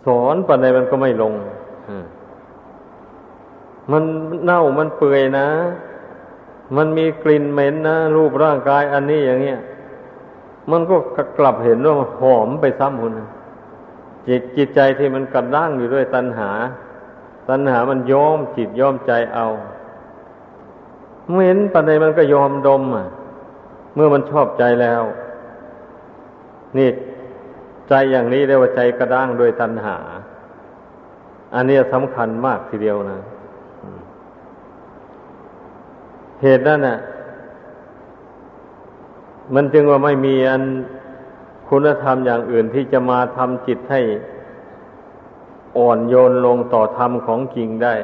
[0.06, 2.23] สอนปันใดมันก็ไม่ลงมั
[3.92, 4.04] มัน
[4.46, 5.48] เน่ามันเปื่อยนะ
[6.76, 9.60] มันมีกลิ่นเหม็นนะรูปร่างกายอันนี้อย่างเงี้ย
[10.72, 10.96] มันก็
[11.38, 13.14] กลับเห็นว่าหอมไปซ้ำคน
[14.28, 16.52] จิตจิตใจที่มันกระด้างอยู่ด้วยตัณหา
[17.50, 19.48] ตัณหามันย้อมจิตย้อมใจเอา
[21.32, 23.08] เหม็นปัจจัยมันก็ยอมดมอะ
[23.96, 25.04] เมื่อมันชอบใจแล้ว
[26.78, 26.90] นี่
[27.90, 29.96] ใจอย่างนี้เรียกว่าใจกระด้างด้วยตัณหา
[31.56, 33.20] อันนี้สำคัญมากทีเดียวนะ
[36.42, 37.00] เหตุนั้นน่ะ
[39.54, 40.64] มันจึงว่าไม่มีอัน
[41.70, 44.02] คุณธรรมอย่างอื่นที่จะมาทำจิตให้
[45.78, 47.96] อ่อนโยนลงต่อธรรมของจริงได้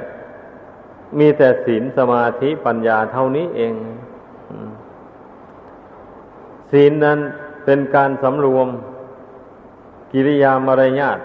[1.19, 3.73] มีแต่ศีลสมาธิปัญญาเท่านี้เอง
[6.71, 7.19] ศีลนั้น
[7.65, 8.67] เป็นการสำรวม
[10.11, 11.19] กิริยามารยาท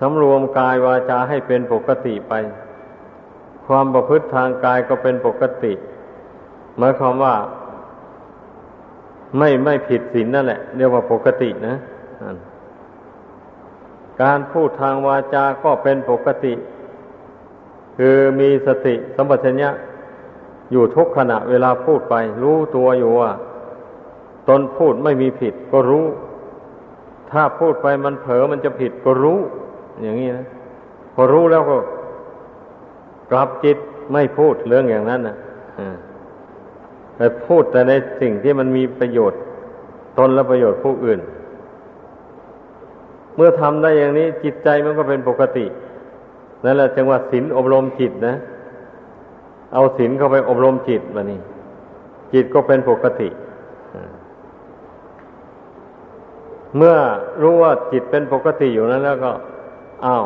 [0.00, 2.32] สำรวมกายวาจาให้เป็นปกติไป
[3.70, 5.72] ความประพฤติทางกายก็เป็นปกติ
[6.78, 7.34] หมายความว่า
[9.38, 11.76] ไม่ไม่ผิดศีลนนั่นแหละ เรียกว่าปกตินะ
[14.22, 16.54] การพูดทางวาจาก็เป็นปกติ
[17.98, 19.70] คือมีสติสัมปชัญญะ
[20.72, 23.30] อยู่ทุกขณะเวลาพูดไป รู้ตัวอยู่ว่า
[24.48, 26.06] ตนพูดไม่มีผิดก็รู้
[27.30, 29.38] ถ้าพูดไปมันเผลอมันจะผิดก็รู้
[30.02, 30.46] อย่างนี้นะ
[31.14, 31.76] พอรู้แล้วก็
[33.30, 33.78] กลับจิต
[34.12, 35.36] ไม่พูดเรื่องอย่างนั้นนะ
[37.16, 39.40] แต่พูดแต่ในสิ่งที่มันมีประโยชน์
[40.18, 41.20] ตนและประโยชน์ผู้อื่น
[43.36, 45.66] เมื่อทำได้อย่างนี้ จิตใจมันก็เป็นปกติ
[46.64, 48.34] นั่นแหละจังหวะศีลอบรมจิตนะ
[49.74, 51.40] เอาศีลเข้าไปอบรมจิตมานี่
[52.32, 53.28] จิตก็เป็นปกติ
[56.76, 56.94] เมื่อ
[57.42, 59.32] รู้ว่าจิตเป็นปกติอยู่นั้นแล้วก็
[60.06, 60.24] อ้าว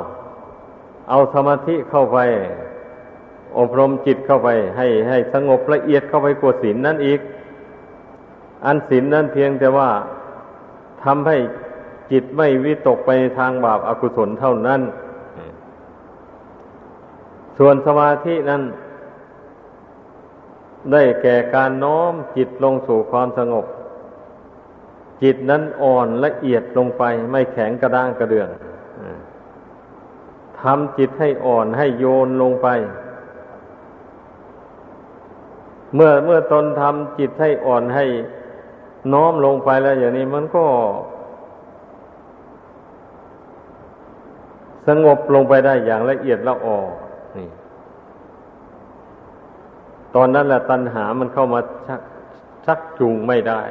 [1.10, 2.18] เอาสมาธิเข้าไป
[3.58, 7.20] อบรมจิตเข้าไป ให้ให้สงบละเอียดเข้าไปกว่าศีลนั่นอีก
[8.66, 9.90] อันศีลนั้นเพียงแต่ว่า
[11.04, 11.36] ทำให้
[12.10, 14.80] จิตไม่วิตกไปทางบาปอากุศลเท่านั้น
[17.58, 18.62] ส่วนสมาธินั้น
[20.92, 23.66] ได้แก่การน้อมจิตลงสู่ความสงบ
[25.22, 28.48] จิตนั้นอ่อนละเอียดลงไปไม่แข็งกระด้างกระเดือง
[30.60, 32.68] ทำจิตให้อ่อนให้โยนลงไป
[35.94, 38.04] เมื่อเมื่อตนทำจิตให้อ่อนให้
[39.12, 40.64] น้อมลงไปแล้ว อย่างนี้มันก็
[44.87, 46.78] สงบลงไปได้อย่างละเอียดละออ
[47.37, 47.48] นี่
[50.14, 52.00] ตอนนั้นแหละตัณหามันเข้ามาชัก
[52.66, 53.62] ชักจูงไม่ได้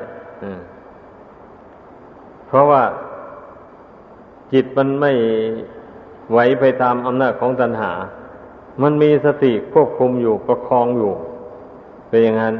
[2.47, 2.83] เพราะว่า
[4.53, 5.11] จิตมันไม่
[6.31, 7.91] ไหวไปตามอำนาจของตัณหา
[8.81, 11.13] มันมีสติควบคุมอยู่ประคองอยู่
[12.13, 12.55] เป็นอย่างนั้น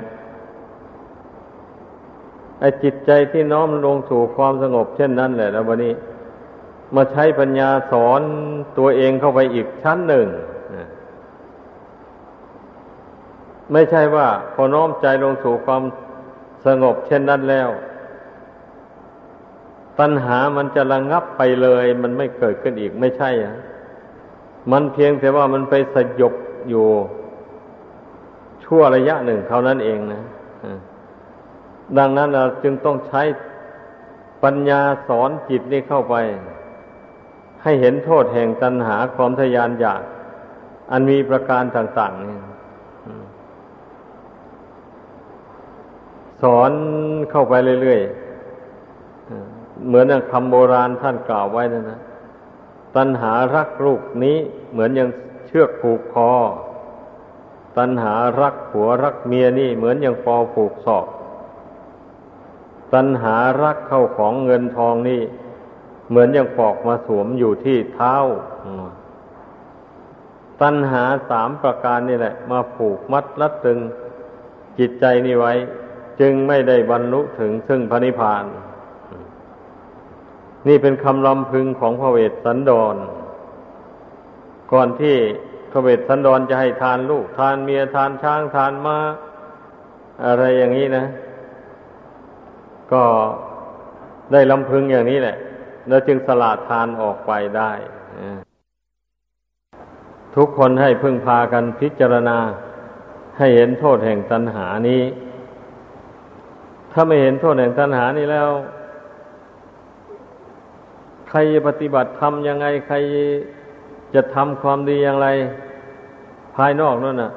[2.60, 5.94] ไอ้จิตใจที่น้อมลงสู่ความสงบ เช่นนั้นแหละแล้ววันนี้
[6.96, 8.22] มาใช้ปัญญาสอน
[8.78, 10.28] ตัวเองเข้าไปอีกชั้นหนึ่ง
[13.72, 15.84] ไม่ใช่ว่า พอน้อมใจลงสู่ความ
[16.66, 17.70] สงบ เช่นนั้นแล้ว
[20.00, 23.56] ตัณหามันจะระงงับไปเลย มันไม่เกิดขึ้นอีกไม่ใช่อะ
[24.72, 26.34] มันเพียงแต่ว่ามันไปสยบ
[26.70, 26.88] อยู่
[28.66, 30.24] ชั่วระยะหนึ่งเท่านั้นเองนะ
[31.98, 33.22] ดังนั้นเราจึงต้องใช้
[34.44, 36.16] ปัญญาสอนจิตนี้เข้าไป
[37.64, 40.02] ให้เห็นโทษแห่งตัณหาความทยานอยาก
[40.92, 42.40] อันมีประการต่าง ๆ นี่
[46.42, 46.72] สอน
[47.32, 52.00] เข้าไปเรื่อยๆ เหมือนอย่างคำโบราณท่านกล่าวไว้นั่นนะ
[52.96, 54.38] ตัณหารักลูกนี้
[54.72, 55.10] เหมือนอย่าง
[55.48, 56.32] เชือกผูกคอ
[57.78, 61.06] ตัณหารักผัวรักเมียนี่เหมือนอย่างปอผูกศอก
[62.94, 65.22] ตัณหารักเข้าของเงินทองนี่
[66.10, 68.16] เหมือนอย่างปอกมาสวมอยู่ที่เท้า
[70.62, 73.80] ตัณหาสามประการนี่แหละ มาผูกมัดรัดตึง
[74.80, 75.54] จิตใจนี่ไว้
[76.20, 78.44] จึงไม่ได้บรรลุถึงซึ่งพระนิพพาน
[80.68, 82.96] นี่เป็นคำลำพึงของพระเวสสันดร
[84.72, 85.18] ก่อนที่
[85.74, 88.98] พระเวสสันดรจะให้ทานลูก ทานเมียทานช้างทานมา้า
[90.26, 91.06] อะไรอย่างนี้นะ
[92.94, 93.04] ก็
[94.32, 95.38] ได้ลำพึงอย่างนี้แหละ
[95.88, 97.72] แล้วจึงสละทานออกไปได้
[100.36, 102.38] ทุกคนให้พึ่งพากันพิจารณา
[103.38, 105.02] ให้เห็นโทษแห่งตัณหานี้
[106.92, 108.50] ถ้าไม่เห็นโทษแห่งตัณหานี้แล้ว
[111.30, 112.96] ใครปฏิบัติทำยังไงใคร
[114.14, 115.28] จะทำความดีอย่างไร
[116.56, 117.32] ภายนอกนั่นน่ะ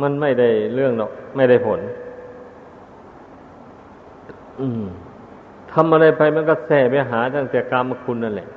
[0.00, 1.80] มันไม่ได้เรื่องหรอก ไม่ได้ผล
[5.72, 8.48] ทำอะไรไปมันก็แส่ไปหาตั้งแต่กรรมคุณนั่นแหละ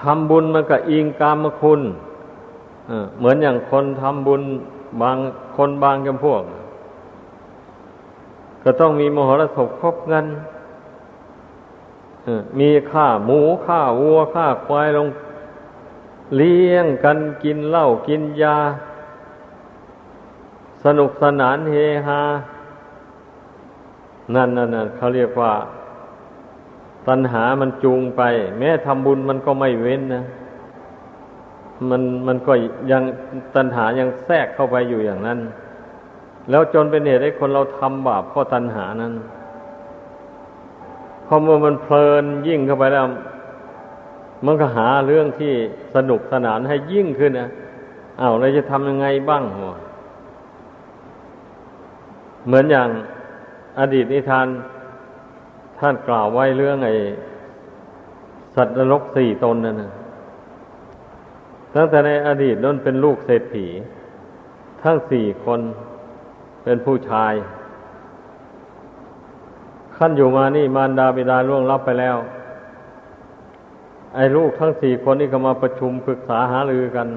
[0.00, 1.80] ทำบุญมันก็อิงกรรมคุณ
[3.18, 4.42] เหมือนอย่างคนทำบุญ
[5.02, 5.16] บาง
[5.56, 6.42] คนบางจำพวก
[8.62, 10.26] ก็ต้องมีมหรสพครบเงิน
[12.58, 15.08] มีค่าหมูค่าวัวค่าควายลง
[16.36, 18.56] เลี้ยงกันกินเหล้ากินยา
[20.84, 21.74] สนุกสนานเฮ
[22.06, 22.20] ฮา
[24.34, 25.52] นั่นนั่นเขาเรียกว่า
[27.08, 28.22] ตัณหามันจูงไป
[28.58, 30.24] แม้ทำบุญมันก็ไม่เว้นนะ
[31.90, 32.52] มันมันก็
[32.90, 33.02] ยัง
[33.56, 35.38] ตัณหายังแทรกเข้าไปอยู่อย่างนั้น
[36.50, 39.14] แล้วจนเป็นเหตุให้คนเราทำบาปเพราะตัณหานั้น
[41.28, 43.04] พอเมื่อมันเพลินยิ่งเข้าไปแล้ว
[44.46, 45.52] มันก็หาเรื่องที่
[45.94, 47.50] สนุกสนานให้ยิ่งขึ้นนะ
[48.20, 49.72] อา้าวเราจะทำยังไงบ้างหัว
[52.46, 52.88] เหมือนอย่าง
[53.78, 54.46] อดีตนิทาน
[55.78, 56.94] ท่านกล่าวไว้เรื่องไอ้
[58.54, 59.90] สัตว์นรกสี่ตนนั่นนะ
[61.74, 63.66] ตั้งแต่ในอดีตนั้นเป็นลูกเศรษฐี
[64.82, 65.60] ทั้งสี่คน
[66.64, 67.32] เป็นผู้ชาย
[69.98, 72.16] ขั้นอยู่มานี่มารดาบิดาล่วงลับไปแล้ว
[74.14, 77.08] ไอ้ลูกทั้งสี่คนนี่ก็มาประชุมปรึกษาหารือกัน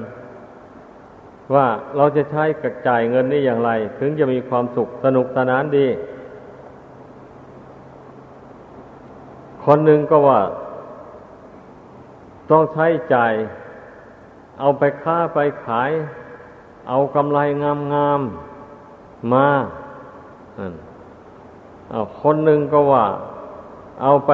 [1.54, 1.66] ว่า
[1.96, 5.86] เราจะใช้กระจ่ายเงินนี้อย่างไร ถึงจะมีความสุขสนุกสนานดี
[9.64, 10.40] คนหนึ่งก็ว่า
[12.50, 13.32] ต้องใช้จ่าย
[14.60, 15.90] เอาไปค้าไปขาย
[16.88, 17.38] เอากำไร
[17.94, 19.48] งามๆมา
[20.58, 20.91] อา
[22.20, 23.06] คนหนึ่งก็ว่า
[24.02, 24.32] เอาไป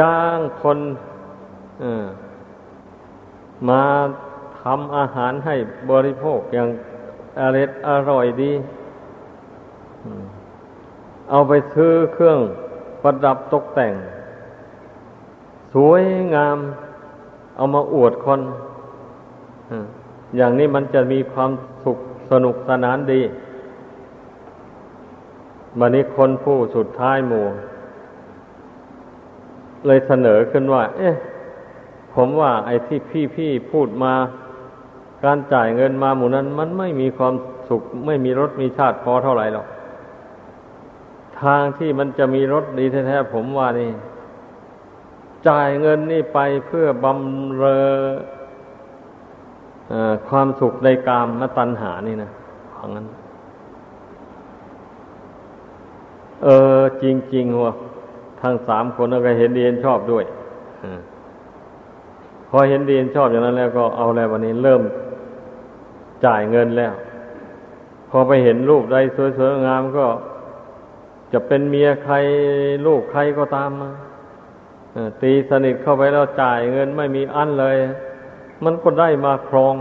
[0.00, 0.78] จ้างคน
[3.68, 3.82] มา
[4.60, 5.56] ทำอาหารให้
[5.90, 6.68] บริโภคอย่าง
[7.40, 8.52] อร่อยอร่อยดี
[11.30, 12.38] เอาไปซื้อเครื่อง
[13.02, 13.94] ประดับตกแต่ง
[15.74, 16.58] สวยงาม
[17.56, 18.40] เอามาอวดคน
[20.36, 21.50] อย่างนี้มันจะมีความ
[21.84, 21.98] สุข
[22.30, 23.20] สนุกสนานดี
[25.78, 27.46] บันนี้คนผู้สุดท้ายหมู่
[29.86, 31.14] เลยเสนอขึ้นว่า เอ๊ะ
[32.14, 34.14] ผมว่าไอ้ที่พี่พี่พูดมา
[35.24, 37.34] การจ่ายเงินมาหมู่นั้น มันไม่มีความ
[37.68, 39.66] สุข ไม่มีรถมีชาติพอเท่าไหร่หรอก
[41.42, 43.90] ทางที่มันจะมีรถดีแท้ๆผมว่านี่
[45.48, 47.64] จ่ายเงินนี่ไปเพื่อบำเร
[49.92, 52.30] ออความสุขในกามมตัณหานี่นะ
[52.74, 53.06] ของนั้น
[56.44, 56.48] เอ
[56.78, 57.72] อ จริงๆว่ะ
[58.40, 60.24] ทั้งสามคนก็เห็นดีเห็นชอบด้วย
[62.48, 64.82] พอเห็นดีเห็นชอบอย่างนั้นแล้วก็เอาแล้ววันนี้เริ่ม
[66.24, 66.92] จ่ายเงินแล้ว
[68.10, 70.06] พอไปเห็นรูปใดสวยๆงามก็
[71.32, 72.14] จะเป็นเมียใคร
[72.86, 73.90] ลูกใครก็ตามมา
[75.22, 77.76] ตีสนิทเข้าไปแล้วจ่ายเงินไม่มีอันเลย
[78.64, 79.74] มันก็ได้มาครอง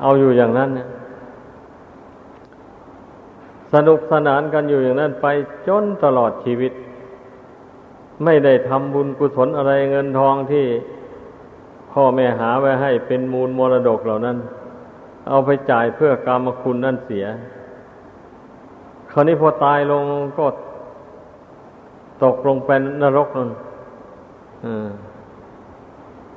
[0.00, 0.86] เอาอยู่อย่างนั้นเนี่ย
[3.74, 5.26] สนุกสนานกันอยู่อย่างนั้นไป
[5.66, 6.72] จนตลอดชีวิต
[8.24, 10.66] ไม่ได้ทำบุญกุศลอะไรเงินทองที่
[11.92, 14.36] พ่อแม่หาไว้ให้เป็นมูลมรดกเหล่านั้น
[15.28, 17.26] เอาไปจ่ายเพื่อกรรมคุณนั่นเสีย
[19.10, 20.04] คราวนี้พอตายลง
[20.38, 20.46] ก็
[22.24, 23.50] ตกลงเป็นนรกนั่น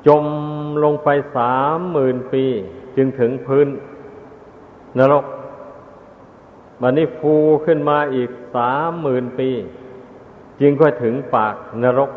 [0.07, 0.25] จม
[0.83, 2.43] ลงไปสามหมื่นปี
[2.95, 3.67] จึงถึงพื้น
[4.99, 5.25] นรก
[6.81, 7.33] บันนี้ฟู
[7.65, 9.49] ขึ้นมาอีกสามหมื่นปี
[10.61, 12.11] จึงค่อยถึงปากนรก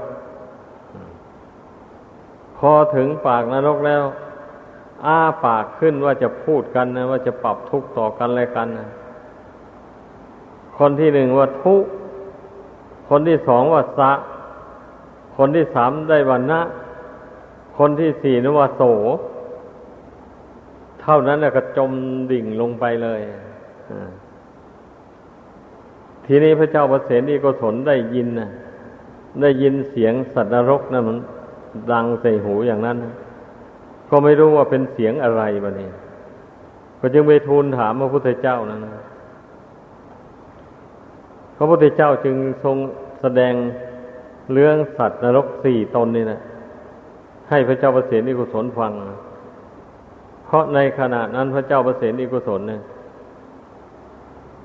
[2.59, 4.05] พอถึงปากนรกแล้ว
[5.07, 8.89] อ้าปากขึ้นว่าจะพูดกันนะว่าจะปรับทุกข์ต่อกันอะไรกันนะ
[10.79, 11.83] คนที่หนึ่งว่าทุก
[13.09, 14.13] คนที่สองว่าสะ
[15.37, 16.61] คนที่สามได้วันนะ
[17.79, 18.83] คนที่สี่นว่าโส
[21.03, 21.93] เท่านั้นก็จม
[22.31, 23.21] ดิ่งลงไปเลย
[23.91, 24.11] อ่า
[26.33, 28.51] ทีนี้พระเจ้าประเสนีก็สนได้ยินนะ
[29.43, 31.17] ได้ยินเสียงสัตว์นรกนะมัน
[31.93, 32.97] ดังใส่หูอย่างนั้น
[34.11, 35.89] ก็ไม่รู้ว่าเป็นเสียงอะไรบะนี่
[37.01, 38.81] ก็จึงไปทูลถามพระพุทธเจ้านั้น
[41.57, 42.77] พระพุทธเจ้าจึงทรง
[43.21, 43.55] แสดง
[44.53, 46.41] เรื่องสัตว์นรกสี่ตนนี่นะ
[47.51, 48.93] ให้พระเจ้าประเสนิกุศลฟัง
[50.47, 52.81] เพราะในขณะนั้นพระเจ้าประเสนิกุศลเนี่ย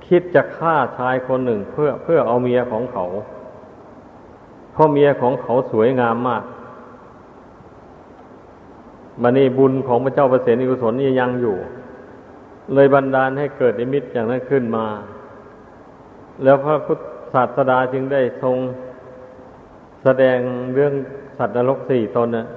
[0.08, 3.06] คิดจะฆ่าชายคนหนึ่งเพื่อเพื่อเอาเมียของเขา
[4.74, 6.43] เพ่อเมียของเขาสวยงามมาก
[9.22, 11.58] บันนี้บุญของพระเจ้าประเสนิกุศลนี่ยังอยู่
[12.74, 14.86] เลยบันดาลให้เกิดนิมิตอย่างนั้นขึ้นมา
[16.43, 16.99] แล้วพระพุทธ
[17.34, 18.58] ศาสดาจึงได้ทรง
[20.03, 20.38] แสดง
[20.74, 20.93] เรื่อง
[21.38, 22.47] สัตว์นรกสี่ตนน่ะ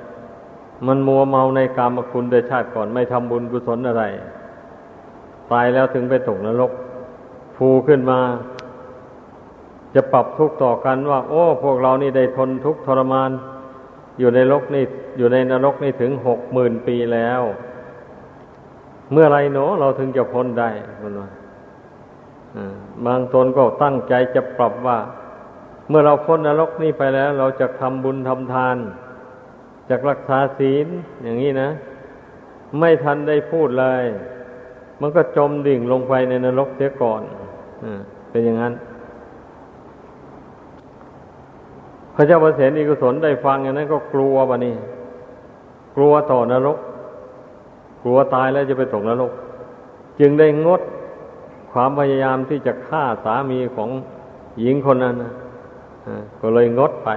[0.87, 4.05] มันมัวเมาในกามคุณโดยชาติก่อนไม่ทำบุญกุศลอะไร
[5.53, 6.73] ตายแล้วถึงไปตกนรก
[7.59, 8.21] ฟูขึ้นมา
[9.95, 13.31] จะปรับทุกข์ต่อกันว่า โอ้ พวกเรานี่ได้ทนทุกข์ทรมาน
[14.19, 14.85] อยู่ในโลกนี่
[15.19, 17.41] อยู่ในนรกนี่ถึงหกหมื่นปีแล้ว
[19.13, 21.31] เมื่อไรเนาะเราถึงจะพ้นได้คนว่า
[23.07, 24.99] บางตนก็ตั้งใจจะปรับว่า
[25.89, 28.77] เมื่อเราพ้นนรกนี่ไปแล้ว เราจะทำบุญทำทาน
[29.89, 30.87] จะรักษาศีล
[31.23, 31.71] อย่างนี้นะ
[32.79, 34.05] ไม่ทันได้พูดเลย
[35.01, 37.23] มันก็จมดิ่งลงไปในนรกเสียก่อน
[38.31, 38.73] เป็นอย่างนั้น
[42.15, 44.75] พระเจ้าประเสนิกุศลได้ฟังอย่างนั้น ก็กลัวบะนี่
[45.97, 46.79] กลัวต่อนรก
[48.03, 49.33] กลัวตายแล้วจะไปตกนรก
[50.21, 50.81] จึงได้งด
[51.73, 53.91] ความพยายามที่จะฆ่าสามีของ
[54.61, 55.15] หญิงคนนั้น
[56.41, 57.11] ก็เลยงดไป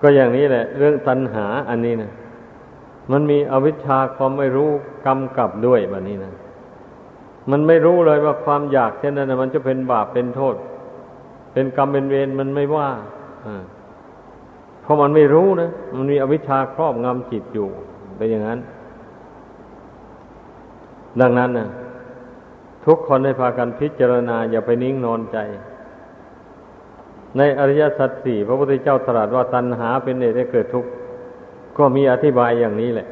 [0.00, 2.10] ก็อย่างนี้แหละ เรื่องตัณหาอันนี้นะ
[3.10, 4.70] มันมีอวิชชาความไม่รู้
[5.06, 6.32] กำกับด้วยแบบนี้นะ
[7.50, 10.54] มันไม่รู้เลยว่าความอยากเช่นนั้นนะมันจะเป็นบาปเป็นโทษ
[11.52, 12.90] เป็นกรรมเป็นเวรมันไม่ว่า
[14.82, 17.68] เพราะมันไม่รู้นะมันมีอวิชชาครอบงำจิตอยู่
[18.16, 18.58] เป็นอย่างนั้น
[21.20, 21.68] ดังนั้นนะ
[22.86, 25.38] ทุกคนให้พากันพิจารณา อย่าไปนิ่งนอนใจ
[27.36, 30.90] ในอริยสัจสี่พระพุทธเจ้าตรัสว่าตัณหาเป็นเหตุให้เกิดทุกข์
[31.78, 33.08] ก็มีอธิบายอย่างนี้แหละ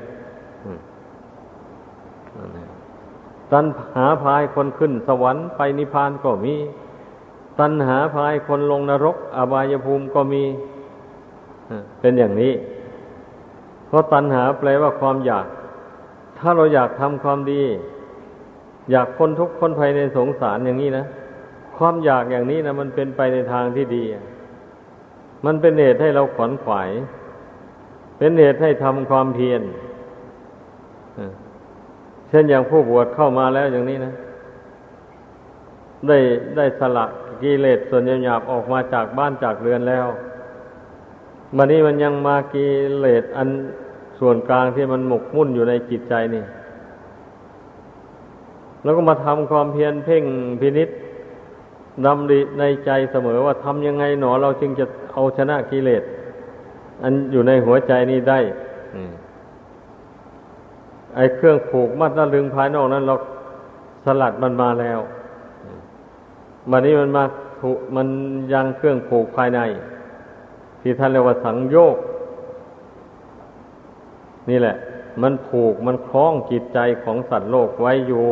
[3.53, 6.55] ตัณหาพายคนขึ้นสวรรค์ไปนิพพานก็มี
[7.61, 10.45] ตัณหาพายคนลงนรก อบายภูมิก็มี
[12.01, 12.53] เป็นอย่างนี้
[13.89, 15.47] เพราะตัณหาแปลว่าความอยาก
[16.39, 17.63] ถ้าเราอยากทำความดี
[18.91, 21.05] อยากพ้นทุกข์พ้นภัยในสงสารอย่างนี้นะ
[21.77, 24.05] ความอยากอย่างนี้นะมันเป็นไปในทางที่ดี
[25.47, 26.91] มันเป็นเหตุให้เราขวนขวาย
[28.19, 29.63] เป็นเหตุให้ทำความเพียร
[32.29, 34.13] เช่นอย่างผู้บวชเข้ามาแล้วอย่างนี้นะ
[36.09, 36.19] ได้
[36.57, 37.07] ได้สละ
[37.43, 40.07] กิเลสส่วนหยาบออกมาจากบ้านจากเรือนแล้ว
[41.57, 42.67] มันนี้มันยังมากิ
[42.99, 43.49] เลสอัน
[44.19, 46.45] ส่วนกลางที่มันหมกมุ่นอยู่ในจิตใจนี่
[48.83, 50.25] แล้วก็มาทำความเพียรเพ่ง
[50.61, 50.89] พินิษ
[52.07, 56.03] ดำริในใจเสมอว่าทำยังไงหนอเราจึงจะเอาชนะกิเลส
[57.03, 58.39] อันอยู่ในหัวใจนี้ได้
[61.19, 63.15] ไอ้เครื่องผูกมัดระลึงภายนอกนั้น เรา
[64.05, 64.99] สลัดมันมาแล้ว
[66.71, 67.25] มันนี้มันมา
[67.59, 68.07] ถูมัน
[68.53, 69.61] ยังเครื่องผูกภายใน
[70.81, 71.97] ที่ท่านเรียกว่าสังโยก
[74.51, 74.77] นี่แหละ
[75.23, 78.27] มันผูกมันคล้องจิตใจของสัตว์โลกไว้อยู่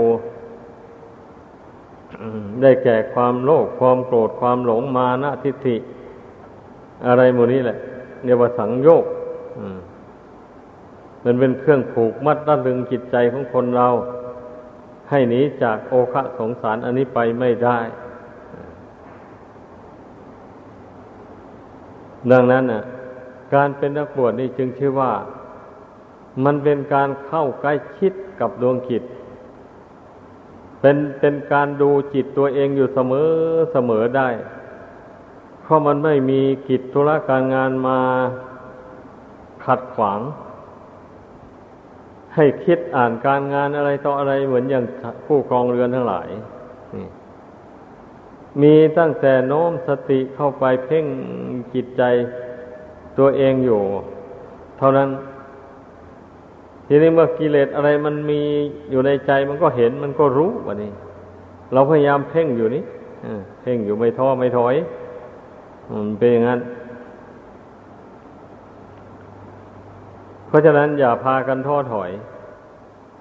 [2.62, 5.76] ได้แก่ความโลภความโกรธความหลงมานะทิฏฐิ
[7.07, 7.76] อะไรหมดนี้แหละ
[8.24, 9.70] เรียกว่าสังโยกมั
[11.29, 13.89] มันเป็นเครื่องผูกมัดรัดรึงจิตใจของคนเรา
[15.11, 17.79] ให้หนีจากโอคะสงสารอันนี้ไปไม่ได้
[22.31, 22.83] ดังนั้นน่ะ
[23.55, 25.12] การเป็นนักบวชนี่จึงชื่อว่า
[26.45, 29.03] มันเป็นการเข้าใกล้ชิดกับดวงจิต
[30.81, 33.29] เป็นเป็นการดูจิตตัวเองอยู่เสมอ
[33.72, 34.29] เสมอได้
[35.62, 37.99] เพราะมันไม่มีกิจธุระการงานมา
[39.64, 40.20] ขัดขวาง
[42.37, 44.84] ให้คิดอ่านการงานอะไรต่ออะไรเหมือนอย่าง
[45.26, 46.28] ผู้ครองเรือนทั้งหลาย
[48.62, 51.07] มีตั้งแต่โน้มสติเข้าไปเพ่ง
[51.74, 52.03] จิตใจ
[53.18, 53.80] ตัวเองอยู่
[54.78, 55.09] เท่านั้น
[56.87, 58.41] ทีนี้เมื่อกิเลสอะไรมันมี
[58.91, 60.93] อยู่ในใจมันก็เห็นมันก็รู้วะนี่
[61.72, 62.82] เราพยายามเพ่งอยู่นี่
[63.62, 64.74] เพ่งอยู่ไม่ท้อไม่ถอย
[65.91, 66.61] มันเป็นอย่างนั้น
[70.47, 72.11] เพราะฉะนั้นอย่าพากันท้อถอย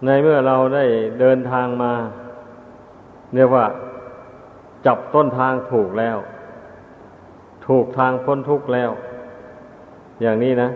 [0.06, 0.86] ในเมื่อเราได้
[1.20, 1.94] เดินทางมา
[3.36, 3.66] เรียกว่า
[4.86, 6.18] จับต้นทางถูกแล้ว
[7.68, 8.92] ถูกทางพ้นทุกข์แล้ว
[10.22, 10.70] อย่างนี้นะ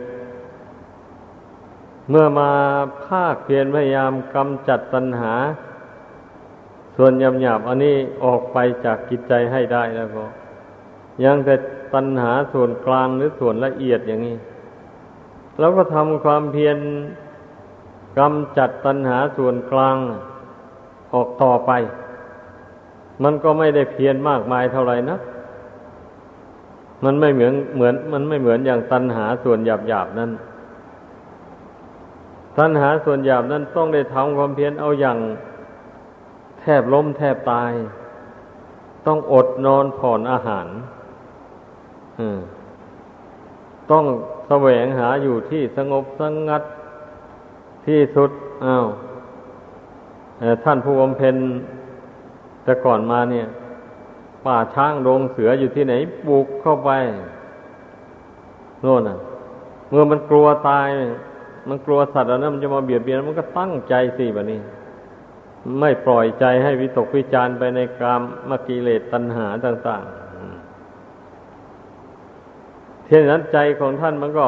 [2.10, 2.52] เมื่อมา
[3.06, 5.34] ภาคเพียรพยายามกำจัดตัณหา
[6.96, 10.26] ส่วนยำหยาบอันนี้ออกไปจากจิตใจให้ได้แล้วก็
[11.24, 11.56] ยังแต่
[11.94, 14.36] ตัณหาส่วนกลางหรือส่วนละเอียดอย่างนี้
[15.60, 16.78] แล้วก็ทำความเพียร
[18.18, 19.98] กำจัดตัณหาส่วนกลาง
[21.14, 21.72] ออกต่อไป
[23.24, 25.18] มันก็ไม่ได้เพียรมากมายเท่าไหร่นะ
[27.04, 30.32] มันไม่เหมือนเหมือน มันไม่เหมือนอย่างตัณหาส่วนหยาบหยาบนั้น
[32.58, 35.18] ตัณหาส่วนหยาบนั้นต้องได้ทำความเพียรเอาอย่าง
[36.60, 37.72] แทบล้มแทบตาย
[39.06, 40.68] ต้องอดนอนผ่อนอาหาร
[43.92, 44.06] ต้อง
[44.50, 46.64] แสวงหาอยู่ที่สงบสงัด
[47.86, 48.32] ที่สุด
[48.66, 48.86] อ้าว
[50.64, 51.36] ท่านผู้บำเพ็ญ
[52.64, 53.48] แต่ก่อนมาเนี่ย
[54.46, 55.94] ป่าช้างโรงเสืออยู่ที่ไหน
[56.28, 56.90] บุกเข้าไป
[58.82, 59.18] โน่นน่ะ
[59.90, 60.88] เมื่อมันกลัวตาย
[61.70, 64.60] มันกลัวสัตว์แล้วนะมันจะมาเบียดเบียนมันก็ตั้งใจสิแบบนี้
[65.80, 70.19] ไม่ปล่อยใจให้วิตกวิจารไปในกามมกิเลสตัณหาต่าง ๆ
[73.10, 74.48] เท่านั้นใจของท่านมันก็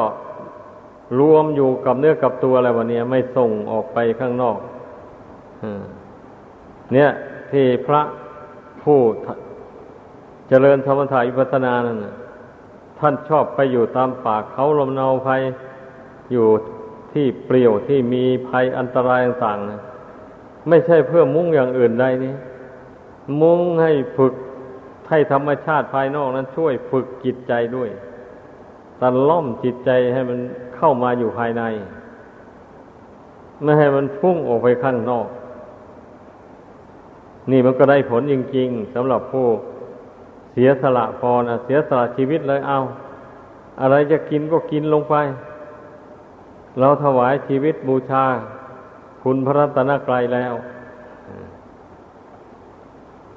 [1.18, 4.56] รวมอยู่กับเนื้อกับตัวอะไรวันนี้ไม่ส่งออกไปข้างนอก
[6.92, 7.10] เนี่ย
[7.50, 8.02] ที่พระ
[8.82, 8.98] ผู้
[10.48, 11.98] เจริญธรรมถ่ายปัฒนานั่น
[12.98, 15.42] ท่านชอบไปอยู่ตามป่าเขาลมเนาภัย
[16.32, 16.46] อยู่
[17.12, 22.34] ที่เปลี่ยวที่มีภัยอันตรายต่างๆไม่ใช่เพื่อมุ่งอย่างอื่นใดนี่
[23.40, 24.34] มุ่งให้ฝึก
[25.10, 27.90] ให้ธรรมชาติภายนอกนั้นช่วยฝึกจิตใจด้วย
[29.02, 30.38] ตันล่อมจิตใจให้มัน
[30.76, 31.62] เข้ามาอยู่ภายใน
[33.62, 35.26] ไม่ให้มันพุ่งออกไปข้างนอก
[37.50, 39.46] นี่มันก็ได้ผลจริงๆสำหรับผู้
[40.52, 42.78] เสียสละพอนะเสียสละชีวิตเลยเอา
[43.80, 45.14] อะไรจะกินก็กินลงไป
[46.80, 48.24] เราถวายชีวิตบูชา
[49.22, 50.54] คุณพระรัตนกรัยแล้ว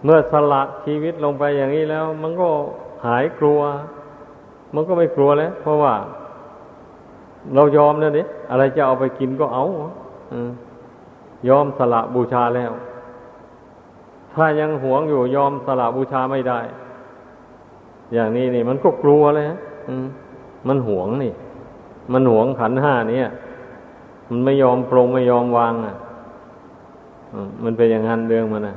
[0.04, 2.50] เมื่อสละชีวิตลงไปอย่างนี้แล้ว มันก็
[3.06, 3.62] หายกลัว
[4.76, 5.94] มันก็ไม่กลัวแล้ว เพราะว่า
[7.56, 9.66] เรายอมแล้วนี่อะไรจะเอาไปกินก็เอา
[11.50, 12.72] ยอมสละบูชาแล้ว
[14.34, 16.60] ถ้ายังหวงอยู่ยอมสละบูชาไม่ได้
[18.14, 19.46] อย่างนี้นี่ มันก็กลัวเลย
[20.68, 21.34] มันหวงนี่
[22.14, 23.20] มันหวงขันห้านี่
[24.30, 25.96] มันไม่ยอมปรงไม่ยอมวางอะ
[27.64, 28.76] มันเป็นอย่างนั้นเรื่องมันนะ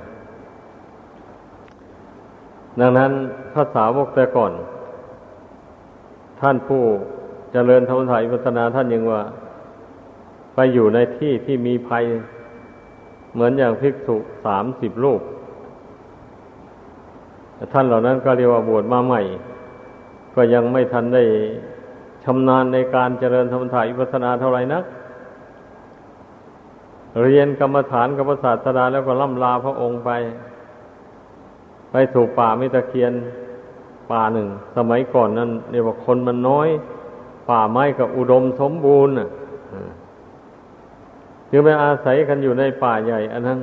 [2.80, 3.11] ดังนั้น
[3.55, 4.53] ภาษาวกแต่ก่อน
[6.41, 6.82] ท่านผู้
[7.53, 9.22] เจริญธรรมถ่ายพัฒนาท่านยังว่า
[10.55, 12.05] ไปอยู่ในที่ที่มีภัย
[13.32, 15.20] เหมือนอย่างภิกษุสามสิบรูป
[17.72, 19.22] ท่านเหล่านั้นก็เรียกว่าบวชมาใหม่
[20.34, 21.24] ก็ยังไม่ทันได้
[22.24, 24.84] ชำนาญในการเจริญธรรมถ่ายพัฒนาเท่าไหร่นัก
[27.22, 30.11] เรียนกรรมฐานกับพระศาสดาแล้วก็ล่ำลาพระองค์ไป
[31.93, 33.12] ไปสู่ป่ามิตะเคียน
[34.11, 36.69] ป่าหนึ่ง สมัยก่อนนั้นเรียกว่าคนมันน้อย
[37.49, 39.15] ป่าไม้กับอุดมสมบูรณ์
[41.51, 43.59] จึงไปอาศัยกันอยู่ในป่าใหญ่ อันนั้น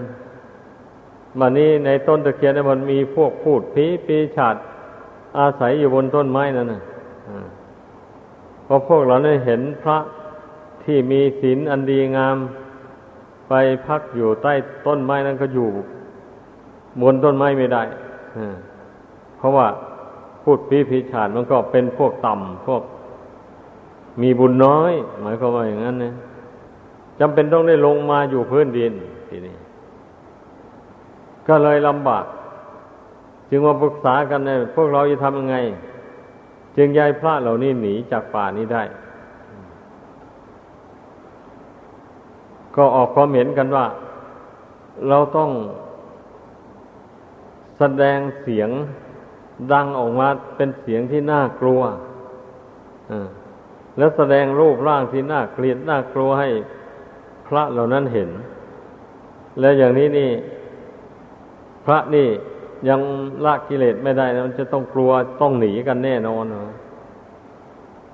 [1.40, 4.56] บัดนี้ในต้นตะเคียนมันมีพวกพูดผีปีฉาด
[5.40, 6.82] อาศัยอยู่บนต้นไม้นั่นนะ
[8.68, 9.98] พอพวกเราได้เห็นพระ
[10.84, 12.38] ที่มีศีลอันดีงาม
[13.50, 13.54] ไป
[13.86, 14.54] พักอยู่ใต้
[14.86, 15.68] ต้นไม้นั้นก็อยู่
[17.02, 17.84] บนต้นไม้ไม่ได้
[19.38, 19.68] เพราะว่า
[20.46, 22.82] พูดผีปีฉาดมันก็เป็นพวกต่ำพวก
[24.22, 24.92] มีบุญน้อย
[25.22, 26.14] หมายความว่าอย่างนั้นนะ
[27.20, 28.94] จำเป็นต้องได้ลงมาอยู่พื้นดิน
[29.30, 29.56] ทีนี้
[31.48, 32.26] ก็เลยลำบาก
[33.50, 35.58] จึงมาปรึกษากันเนี่ยพวกเราจะทำยังไง
[36.78, 38.84] จึงย้ายพระเหล่านี้หนีจากป่านี้ได้
[42.76, 43.86] ก็ออกความเห็นกันว่า
[45.10, 45.50] เราต้อง
[47.78, 48.70] แสดงเสียง
[49.72, 51.82] ดังออกมาเป็นเสียงที่น่ากลัว
[53.12, 53.14] อ
[53.98, 56.50] แล้วแสดงรูปร่างที่น่าเกลียดน่ากลัวให้
[57.48, 58.30] พระเหล่านั้นเห็น
[59.60, 60.32] แล้วอย่างนี้นี่
[61.86, 62.28] พระนี่
[62.90, 63.00] ยัง
[63.46, 66.46] ละกิเลสไม่ได้นะมันจะต้องกลัวต้องหนีกันแน่นอน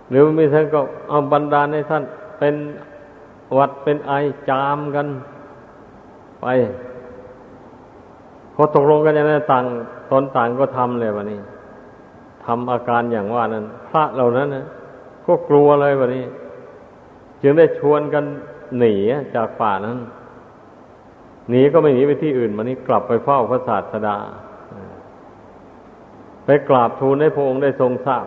[0.10, 0.80] หรือไมีท่านก็
[1.10, 2.04] เอาบันดาให้ท่าน
[2.40, 2.56] เป็น
[3.58, 4.14] วัดเป็นไอ
[4.50, 5.08] จามกัน
[6.42, 6.46] ไป
[8.62, 9.66] อตกลงกันอย่างนั้นต่าง
[10.12, 11.40] ตนต่างก็ทำเลยวันนี้
[12.46, 14.66] ทำอาการอย่างว่านั้น พระเหล่านั้นนะ
[15.26, 16.26] ก็กลัวเลยวันนี้
[17.42, 18.24] จึงได้ชวนกัน
[18.78, 18.96] หนี
[19.36, 19.98] จากป่านั้น
[21.50, 24.18] หนีก็ไม่หนีไปที่อื่นวันนี้กลับไปเฝ้าพระศาสดา
[26.46, 28.26] ไปกราบทูลให้พระองค์ได้ทรงทราบ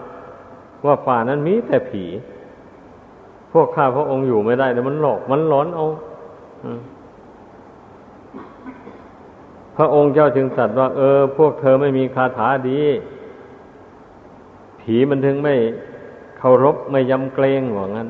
[0.87, 2.05] ว่าป่านั้นมีแต่ผี
[3.53, 5.87] พวกข้าพระองค์อยู่ไม่ได้แต่มันหลอกมันหลอนเอา
[9.77, 12.81] พระองค์เจ้าจึงตรัสว่า เออ พวกเธอไม่มีคาถาดี
[14.81, 15.55] ผีมันถึงไม่
[16.39, 18.09] เคารพไม่ยำเกรงว่างั้น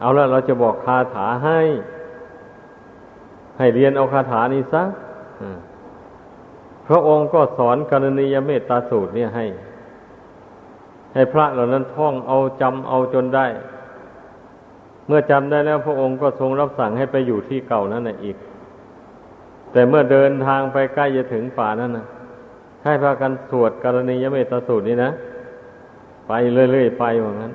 [0.00, 1.60] เอาละเราจะบอกคาถาให้
[3.58, 4.82] ให้เรียนเอาคาถานี้ซะ
[6.86, 9.46] พระองค์ก็สอนกรณียเมตตาสูตรเนี่ยให้
[11.14, 13.46] ใให้พระเหล่านั้นท่องเอาจำเอาจนได้
[15.06, 18.36] เมื่อจำได้แล้วพระองค์ก็ทรงรับสั่งให้ไปอยู่ที่เก่านั่นอีก
[19.76, 22.06] แต่เมื่อเดินทางไปใกล้จะถึงป่านั้นนะ
[22.84, 25.10] ให้พากันสวดกรณียเมตสูตรนี้นะ
[26.28, 27.52] ไปเรื่อยๆไปว่างั้น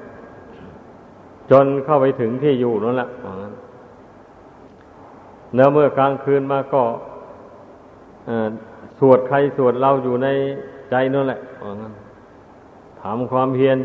[1.51, 3.53] จนเข้าไปถึงที่อยู่นั่นแหละว่างั้น
[5.55, 6.83] แล้วเมื่อกลางคืนมาก็
[8.99, 10.27] สวดใครสวดเราอยู่ใน
[10.89, 11.93] ใจนั่นแหละว่างั้น
[13.01, 13.77] ถามความเพียร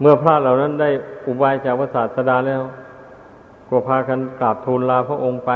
[0.00, 0.90] เมื่อพระเหล่านั้นได้
[1.26, 2.62] อุบายจากพระศาสดาแล้ว
[3.68, 5.52] ก็พากันกราบทูลลาพระองค์ไป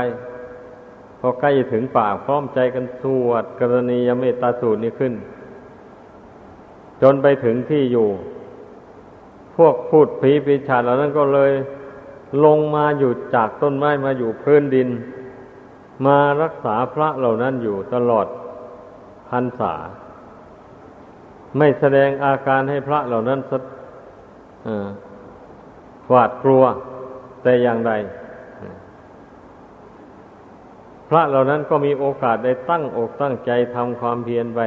[1.19, 5.13] พอใกล้ถึงป่าพร้อมใจกันสวดกรณียเมตตาสูตรนี้ขึ้น
[7.01, 8.09] จนไปถึงที่อยู่
[9.55, 11.51] พวกพูดผีปีชาเหล่านั้นก็เลย
[12.45, 14.89] ลงมาอยู่จากต้นไม้มาอยู่พื้นดิน
[16.05, 18.27] มารักษาพระเหล่านั้นอยู่ตลอด
[19.29, 19.73] พรรษา
[21.57, 23.51] ไม่แสดงอาการให้พระเหล่านั้นส
[26.09, 26.63] หวาดกลัว
[27.43, 27.91] แต่อย่างใด
[31.07, 34.61] พระเหล่านั้นก็มีโอกาสได้ตั้งอกตั้งใจทำความเพียรไป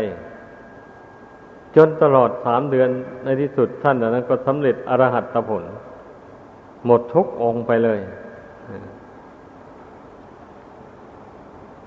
[1.76, 2.88] จนตลอดสามเดือน
[3.24, 5.64] ในที่สุดท่านเหล่านั้นก็สำเร็จอรหัตผล
[6.86, 8.00] หมดทุกองไปเลย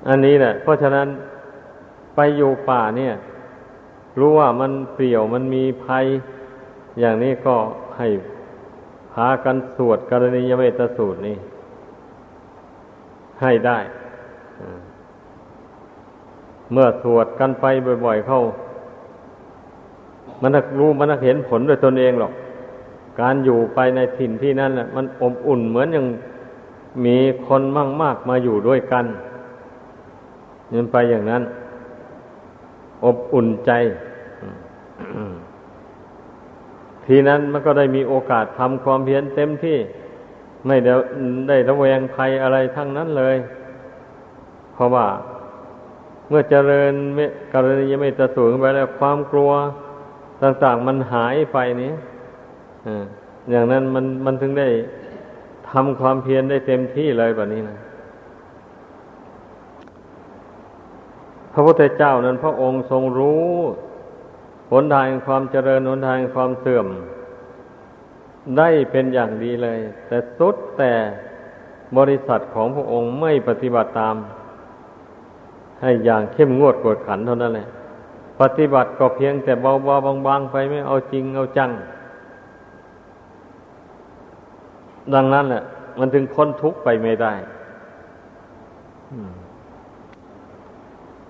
[0.07, 1.07] อันนี้แหละ เพราะฉะนั้น
[2.15, 3.13] ไปอยู่ป่าเนี่ย
[4.19, 6.05] รู้ว่ามันเปลี่ยวมันมีภัย
[6.99, 7.55] อย่างนี้ก็
[7.97, 8.07] ให้
[9.19, 11.37] พากันสวดกรณียเมตสูตรนี้
[13.41, 13.79] ให้ได้
[16.71, 17.65] เมื่อสวดกันไป
[18.05, 18.41] บ่อยๆเข้า
[20.41, 22.33] มันนักรู้มันนักเห็นผลด้วยตนเองหรอก
[23.21, 26.05] การอยู่ไปในถิ่นที่นั่นแหละมันอบอุ่นเหมือนอย่าง
[27.05, 29.05] มีคนมั่งมากมาอยู่ด้วยกัน
[30.73, 31.43] ยันไปอย่างนั้น
[33.05, 33.71] อบอุ่นใจ
[37.07, 39.77] ทีนั้นมันก็ได้มีโอกาสทำความเพียรเต็มที่
[40.67, 40.93] ไม่ได้
[41.49, 43.35] ได้ระแวงภัยอะไรทั้งนั้นเลย
[44.73, 45.07] เพราะว่า
[46.29, 46.93] เมื่อเจริญ
[47.53, 49.51] กรณียไม่จะสูงไปแล้วความกลัว
[50.43, 51.93] ต่างๆมันหายไปนี้
[53.49, 54.69] อย่างนั้นมันมันถึงได้
[55.71, 57.77] ทำความเพียรได้เต็มที่เลยแบบนี้นะ
[61.53, 63.51] พระพุทธเจ้านั้นพระองค์ทรงรู้
[64.71, 66.87] หนทางความเจริญหนทางความเสื่อม
[68.57, 70.91] ได้เป็นอย่างดีเลย แต่สุดแต่
[71.97, 74.15] บริษัทของพระองค์ไม่ปฏิบัติตาม
[75.81, 77.67] ให้อย่างเข้มงวดกวดขันเท่านั้นแหละ
[78.41, 81.71] ปฏิบัติก็เพียงแต่เบาๆบางๆ ไปไม่เอาจริงเอาจัง
[85.13, 85.63] ดังนั้นแหละ
[85.99, 87.33] มันถึงพ้นทุกข์ไปไม่ได้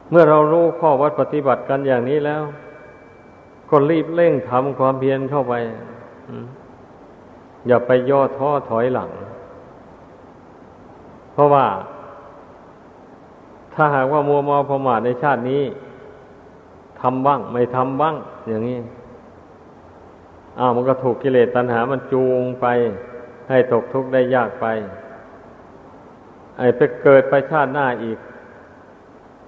[0.10, 2.44] เมื่อเรารู้ข้อวัดปฏิบัติกันอย่างนี้แล้ว
[3.70, 5.54] ก็รีบเร่งทำความเพียรเข้าไป
[7.68, 9.10] อย่าไปย่อท้อถอยหลัง
[11.34, 11.66] เพราะว่า
[13.74, 15.64] ถ้าหากว่ามัวมอประมาทในชาตินี้
[17.02, 18.16] ทำบ้าง ไม่ทำบ้าง
[18.48, 18.80] อย่างนี้
[20.60, 22.66] อ้าวมันก็ถูกกิเลสตัณหามันจูงไป
[23.50, 24.66] ให้ตกทุกข์ได้ยากไป
[26.58, 28.18] ไอ้ไปเกิดไปชาติหน้าอีก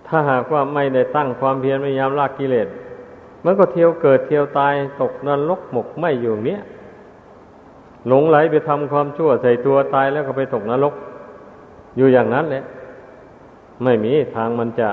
[0.08, 2.68] ถ้าหากว่าไม่ได้ตั้งความเพียรไม่ยามลากกิเลส
[3.46, 6.62] มันก็เที่ยวเกิดเที่ยวตายตกนรกหมกไหมอยู่เนี้ย
[8.08, 10.94] หลงไหลไปทำความชั่วใส่ตัวตายแล้วก็ไปตกนรก
[11.98, 12.64] อยู่อย่างนั้นแหละ
[13.84, 14.90] ไม่มีทางมันจะ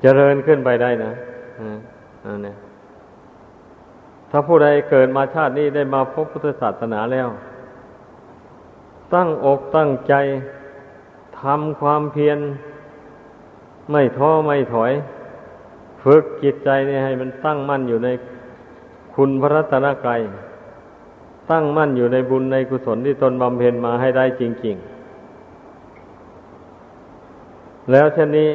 [0.00, 1.12] เจริญขึ้นไปได้นะ
[2.24, 2.54] อันนี้
[4.30, 7.28] ถ้าผู้ใดเกิดมาชาตินี้ได้มาพบพุทธศาสนาแล้ว
[9.14, 10.14] ตั้งอกตั้งใจ
[11.40, 12.38] ทำความเพียร
[13.90, 14.92] ไม่ท้อไม่ถอย
[16.04, 18.08] ฝึกจิตใจนี่ให้มันตั้งมั่นอยู่ใน
[19.14, 20.20] คุณพระรัตนกรัย
[21.50, 24.94] ตั้งมั่นอยู่ในบุญในกุศลที่ตนบำเพ็ญมาให้ได้จริง ๆ
[27.90, 28.48] แล้วเช่นนี้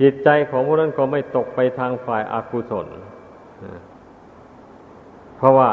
[0.00, 2.86] จิตใจของผู้นั้นก็ไม่ตกไปทางฝ่ายอากุศล
[5.36, 5.70] เพราะว่า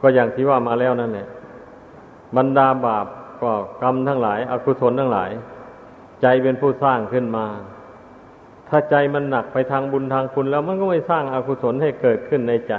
[0.00, 1.28] ก็อย่างที่ว่ามาแล้วนั่นแหละ
[2.36, 3.06] บรรดาบาป
[3.42, 3.52] ก็
[3.82, 5.30] กรรมทั้งหลายอากุศลทั้งหลาย
[6.22, 7.46] ใจเป็นผู้สร้างขึ้นมา
[8.74, 12.74] ถ้าใจมันหนักไปทางบุญทางคุณแล้วมันก็ไม่สร้างอากุศลให้เกิดขึ้นในใจ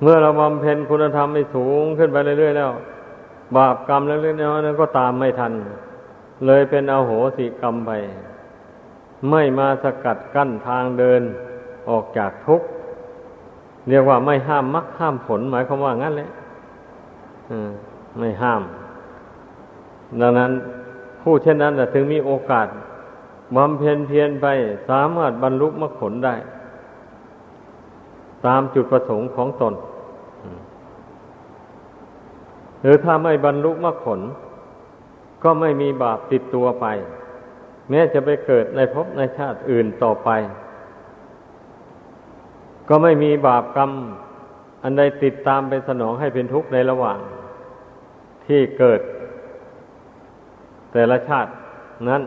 [0.00, 2.70] เมื่อเราบำเพ็ญคุณธรรมไม่สูงขึ้นไปเรื่อยๆแล้ว
[3.56, 5.52] บาปกรรมเล็กๆน้อยๆนั้นก็ตามไม่ทัน
[6.46, 7.90] เลยเป็นอโหสิกรรมไป
[9.30, 11.22] ไม่มาสกัดกั้นทางเดิน
[11.88, 12.66] ออกจากทุกข์
[13.88, 16.30] เรียกว่าไม่ห้ามมรรคห้ามผลหมายความว่างั้นแหละ
[18.18, 18.62] ไม่ห้าม
[20.20, 20.50] ดังนั้น
[21.22, 22.66] ผู้เช่นนั้นถึงมีโอกาส
[23.56, 24.46] บำเพ็ญเพียรไป
[24.88, 26.34] สามารถบรรลุมรรคผลได้
[28.46, 29.74] ตามจุดประสงค์ของตน
[32.82, 34.20] หรือถ้าไม่บรรลุมรรคผล
[35.44, 36.86] ก็ไม่มีบาปติดตัวไป
[37.90, 40.30] แม้จะไปเกิดในภพในชาติอื่นต่อไป
[42.88, 43.90] ก็ไม่มีบาปกรรม
[44.82, 47.18] อันใดติดตามไปสนองให้เป็นทุกข์ในระหว่าง
[48.46, 49.00] ที่เกิด
[50.92, 51.50] แต่ละชาติ
[52.08, 52.22] นั้น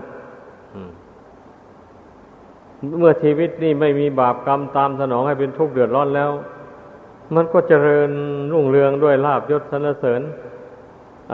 [3.00, 6.32] เมื่อชีวิตนี่ไม่มีบาปกรรมตามสนองให้เป็นทุกข์เดือดร้อนแล้ว
[7.36, 8.10] มันก็เจริญ
[8.52, 10.22] รุ่งเรืองด้วยลาบยศสรรเสริญ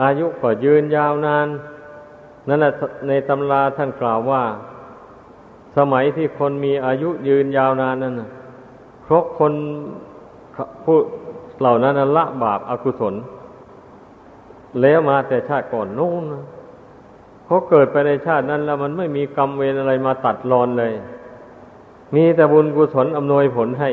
[0.02, 1.46] อายุก็ยืนยาวนาน
[2.48, 2.72] นั่นแหละ
[3.08, 4.42] ในตำราท่านกล่าวว่า
[5.76, 8.14] สมัยที่คนมีอายุยืนยาวนานนั้น
[9.04, 9.52] เพราะคน
[10.84, 10.98] ผู้
[11.60, 13.14] เหล่านั้นละบาปอากุศล
[14.80, 16.24] แล้วมาแต่ชาติก่อนนู้น
[17.46, 20.92] เขาเกิดไปในชาตินั้นแล้วมันไม่มีกรรมเวรอะไรมาตัดรอนเลย
[22.14, 23.90] มีแต่บุญกุศลอำนวยผลให้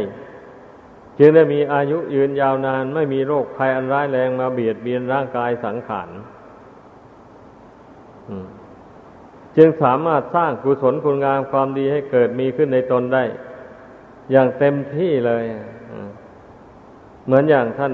[1.19, 6.09] จึงได้มีอายุยืนยาวนาน ไม่มีโรคภัยอันร้ายแรงมาเบียดเบียนร่างกายสังขาร
[9.57, 13.23] จึงสามารถสร้างกุศลคุณงามความดีให้เกิดมีขึ้นในตนได้
[14.31, 15.43] อย่างเต็มที่เลย
[17.25, 17.93] เหมือนอย่างท่าน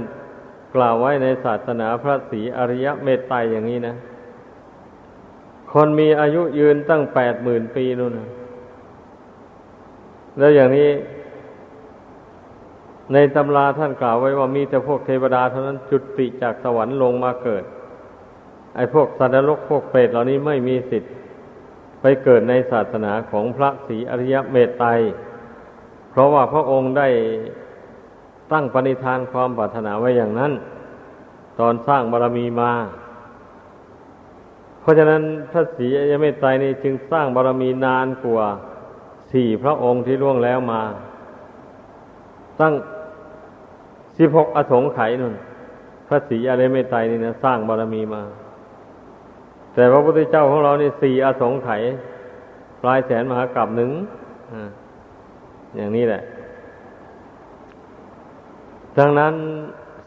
[0.76, 3.96] กล่าวไว้ในศาสนาพระศรีอริยเมตไตรอย่างนี้นะ
[5.72, 8.30] คนมีอายุยืนตั้งแปดหมื่นปีนู่นนะ
[10.38, 10.90] แล้วอย่างนี้
[13.14, 17.64] ในตำราท่านกล่าวไว้ว่ามีแต่พวกเทวดาเท่านั้นจุติจากสวรรค์ลงมาเกิด
[18.76, 21.12] ไอ้พวกสัตว์นรกพวกเปรตเหล่านี้ไม่มีสิทธิ์
[22.02, 24.90] ไปเกิดในศาสนาของพระศรีอริยเมตไตร
[26.12, 27.10] เพราะว่าพระองค์ได้
[28.52, 30.52] ตั้งปณิธานความปรารถนาไว้อย่างนั้น
[31.60, 32.72] ตอนสร้างบารรมีมา
[34.82, 35.22] เพราะฉะนั้น
[35.52, 38.48] พระศรีอริยเมตไตรนี้จึงสร้างบารรมีนานกว่า
[39.32, 40.82] สี่พระองค์ที่ล่วงแล้วมา
[42.60, 42.74] ตั้ง
[44.18, 45.36] สิบหกอสงไขยนุ่น
[46.08, 48.24] พระศรีอริยเมตไตรนี่นะสร้างบารมีมา
[49.74, 51.82] แต่พระพุทธเจ้าของเรานี่สี่อสงไขย
[52.82, 53.92] ปลายแสนมหากรัปหนึ่ง
[55.76, 56.22] อย่างนี้แหละ
[58.98, 59.34] ดังนั้น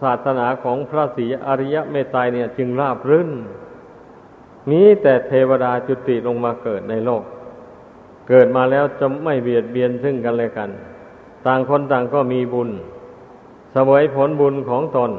[0.02, 3.30] ศาสนาของพระศรีอริยเมตไตรเนี่ย จึงราบรื่น
[4.70, 7.22] มีแต่เทวดาจุติลงมาเกิดในโลก
[8.28, 10.70] เกิดมาแล้วจะไม่เบียดเบียนซึ่งกันและกัน
[11.46, 12.70] ต่างคนต่างก็มีบุญ
[13.72, 15.10] เสวยผลบุญของตน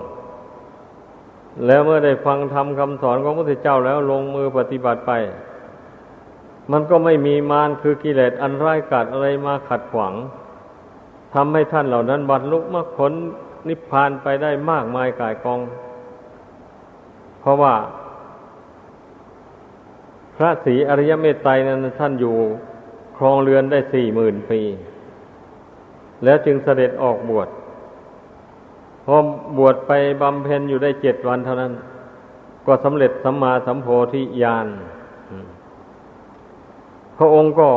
[1.65, 5.11] แล้วเมื่อได้ฟังธรรมคำสอนของพระพุทธเจ้าแล้วลงมือปฏิบัติไป
[6.71, 10.13] มันก็ไม่มีมารคือกิเลสอันร้ายกาจอะไรมาขัดขวาง
[11.33, 13.13] ทำให้ท่านเหล่านั้นบรรลุมรรคผล
[13.67, 15.59] นิพพานไปได้มากมายกายกอง
[17.39, 17.75] เพราะว่า
[20.35, 22.37] พระศรีอริยเมตไตรนั้นท่านอยู่
[23.19, 24.61] ครองเรือนได้สี่หมื่นปี
[26.23, 27.47] แล้วจึงเสด็จออกบวช
[29.05, 29.17] พอ
[29.57, 29.91] บวชไป
[30.21, 31.73] บำเพ็ญอยู่ได้เจ็ดวันเท่านั้น
[32.65, 34.67] ก็สำเร็จสัมมาสัมโพธิญาณ
[37.17, 37.69] พระองค์ก็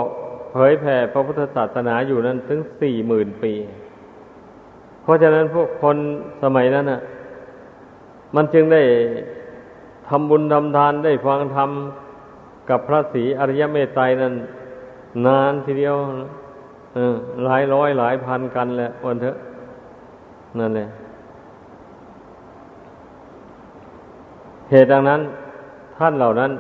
[0.53, 3.53] เผยแผ่พระพุทธศาสนาอยู่นั้นถึงสี่หมื่นปี
[5.03, 5.97] เพราะฉะนั้นพวกคน
[6.43, 7.01] สมัยนั้นน่ะ
[8.37, 8.83] มันจึงได้
[10.09, 11.71] ทำบุญทำทานได้ฟังธรรม
[12.71, 14.35] กับพระศรีอริยเมตไตรนั้น
[15.27, 15.97] นานทีเดียว
[17.45, 19.37] หลายร้อยหลายพันกันแหละวันเถอะ
[20.59, 20.89] นั่นแหละ
[24.71, 25.21] เหตุดังนั้น
[25.99, 26.51] ท่านเหล่านั้น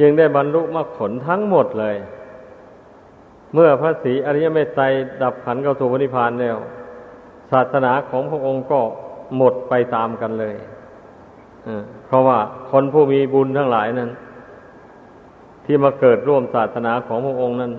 [0.00, 1.96] จึงได้บรรลุมรรคผลทั้งหมดเลย
[3.54, 4.84] เมื่อพระศรีอริยเมตไตร
[5.22, 6.56] ดับขันเข้าสู่พระนิพพานแล้ว
[7.50, 8.80] ศาสนาของพระองค์ก็
[9.36, 10.56] หมดไปตามกันเลย
[12.06, 12.38] เพราะว่า
[12.70, 14.10] คนผู้มีบุญทั้งหลายนั้น
[15.64, 17.72] ที่มาเกิดร่วมศาสนาของพระองค์นั้น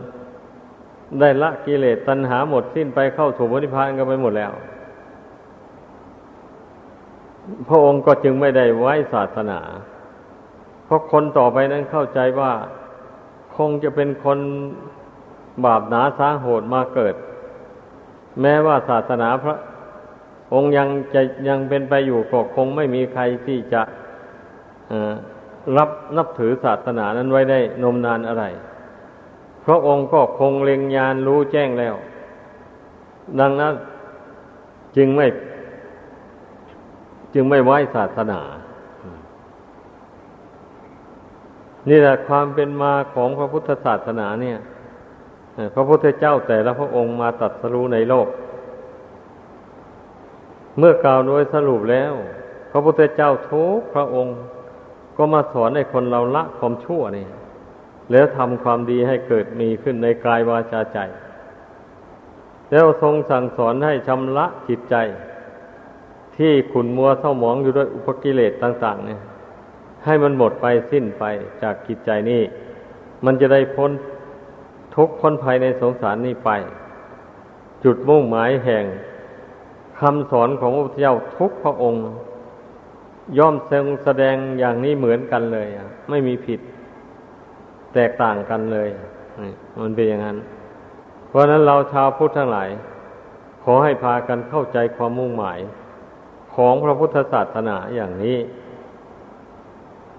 [1.20, 4.52] ได้ละกิเลสตัณหาหมดสิ้นไปเข้าสู่พระนิพพานกันไปหมดแล้ว
[7.70, 9.60] พระองค์ก็จึงไม่ได้ไว้ศาสนา
[10.86, 12.54] เพราะคนต่อไปนั้นเข้าใจว่า
[13.56, 14.40] คงจะเป็นคน
[15.66, 17.16] บาปหนาสาโหดมาเกิด
[18.42, 19.56] แม้ว่าศาสนาพระ
[20.54, 23.82] องค์ยังจะยังเป็นไปอยู่ก็คงไม่มีใครที่จะ
[25.78, 28.43] รับนับถือศาสนานั้นไว้ได้นมนานอะไร
[29.66, 31.95] พระองค์ก็คงเล็งญาณรู้แจ้งแล้ว
[33.39, 33.74] ดังนั้น
[34.95, 35.28] จึงไม่
[37.34, 38.41] จึงไม่ไว้ศาสนา
[41.89, 44.59] นี่แหละความเป็นมาของพระพุทธศาสนาเนี่ย
[45.76, 48.28] พระพุทธเจ้าแต่ละพระองค์มาตัดสรู้ในโลก
[50.78, 52.14] เมื่อกล่าวโดยสรุปแล้ว
[52.72, 54.36] พระพุทธเจ้าทุกพระองค์
[55.24, 57.28] ก็มาสอนให้คนเราละความชั่วนี่
[58.12, 61.00] แล้วทำความดีให้เกิดมีขึ้นในกายวาจาใจ
[62.72, 64.96] แล้วทรงสั่งสอนให้ชำระจิตใจ
[66.38, 69.22] ที่ขุนมัวเศร้าหมองอยู่ด้วยอุปกิเลสต่าง ๆ เนี่ย
[70.06, 71.24] ให้มันหมดไปสิ้นไป
[71.62, 72.42] จากจิตใจนี้
[73.26, 73.92] มันจะได้พ้น
[74.96, 76.50] ทุกข์พ้นภัยในสงสารนี้ไป
[77.84, 78.86] จุดมุ่งหมายแห่ง
[80.00, 82.06] คำสอนของพระพุทธเจ้าทุกพระองค์
[83.38, 83.56] ย่อม
[84.06, 85.68] แสดงอย่างนี้เหมือนกันเลย
[86.10, 86.60] ไม่มีผิด
[87.94, 88.90] แตกต่างกันเลย
[89.82, 90.38] มันเป็นอย่างนั้น
[91.28, 92.70] เพราะนั้นเราชาวพุทธทั้งหลาย
[93.64, 95.60] ขอให้พากันเข้าใจความมุ่งหมาย
[96.56, 98.38] ของพระพุทธศาสนาอย่างนี้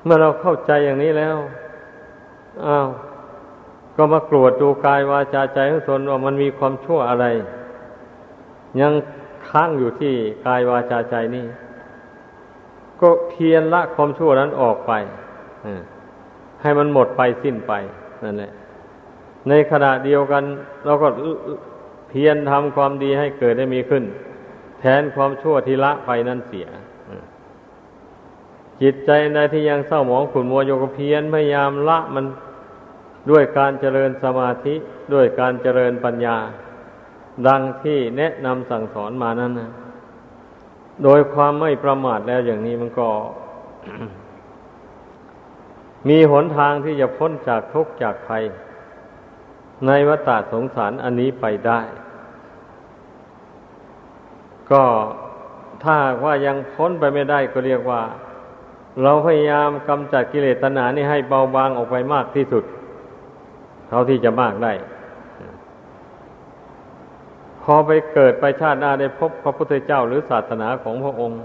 [0.04, 1.36] เมื่อเราเข้าใจอย่างนี้แล้ว
[2.66, 2.86] อ้าว
[3.96, 7.26] ก็มากรวดดูกายวาจาใจของตนว่ามันมีความชั่วอะไร
[8.80, 8.92] ยัง
[9.48, 10.14] ค้างอยู่ที่
[10.46, 11.44] กายวาจาใจนี่
[13.02, 14.92] ก็เพียรละความชั่วนั้นออกไป
[16.62, 17.72] ให้มันหมดไปสิ้นไป
[18.24, 18.52] นั่นแหละ
[19.48, 20.44] ในขณะเดียวกัน
[20.84, 21.08] เราก็
[22.08, 24.04] เพียรทำความดีให้เกิดได้มีขึ้น
[24.80, 26.68] แทนความชั่วที่ละไปนั่นเสีย
[28.82, 32.24] จิตใจในที่ยังเศร้าหมองขุ่นมัวโยกเพียรพยายามละมัน
[33.30, 34.74] ด้วยการเจริญสมาธิ
[35.12, 36.36] ด้วยการเจริญปัญญา
[37.48, 39.70] ดังที่แนะนำสั่งสอนมานั้นนะ
[41.04, 43.08] โดยความไม่ประมาทแล้วอย่างนี้มันก็
[46.08, 48.42] มีหนทางที่จะพ้นจากทุกข์จากภัย
[49.86, 51.80] ในวัฏสงสารอันนี้ไปได้
[54.70, 54.84] ก็
[55.82, 58.02] ถ้าว่ายังพ้นไปไม่ได้ก็เรียกว่า
[59.02, 62.64] เราพยายามกำจัดกิเลสตัณหานี่ให้เบาบางออกไปมากที่สุด
[63.88, 64.72] เท่าที่จะมากได้
[67.62, 71.40] พอไปเกิดไปชาติหน้าได้พบพระพุทธเจ้าหรือศาสนาของพระองค์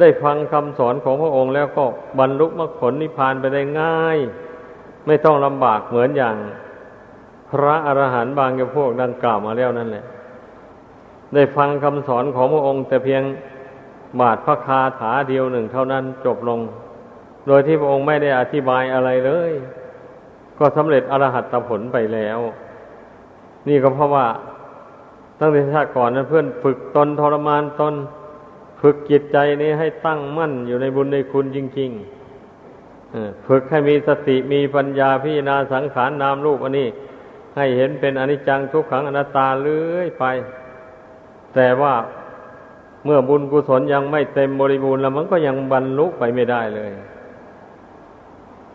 [0.00, 1.84] ได้ฟังคำสอนของพระองค์แล้วก็
[2.18, 4.18] บรรลุมรรคผลนิพพานไปได้ง่าย
[5.06, 6.36] ไม่ต้องลำบากเหมือนอย่าง
[7.50, 10.04] พระอรหันต์บางพวกดังกล่าวมาแล้วนั่นแหละ
[11.34, 13.22] ได้ฟังคำสอนของพระองค์ แต่เพียง
[14.20, 16.60] บาทพระคาถาเดียวหนึ่งเท่านั้นจบลง
[17.46, 19.52] โดยที่พระองค์ไม่ได้อธิบายอะไรเลย
[20.58, 22.38] ก็สำเร็จอรหัตผลไปแล้ว
[23.68, 24.26] นี่ก็เพราะว่า
[25.40, 27.94] ตั้งแต่ชาติก่อนนั้นเพื่อนฝึกตนทรมานตน
[28.80, 36.88] ฝึกจิตใจนี้ให้ตั้งมั่นอยู่ในบุญในคุณจริงๆฝึกให้มีสติมีปัญญาพิจารณาสังขารนามรูปอันนี้
[37.56, 40.24] ให้เห็นเป็นอนิจจังทุกขังอนัตตาเลื่อยไป
[41.54, 41.94] แต่ว่า
[43.04, 46.90] เมื่อบุญกุศลยังไม่เต็มบริบูรณ์แล้วมันก็ยังบรรลุไปไม่ได้เลย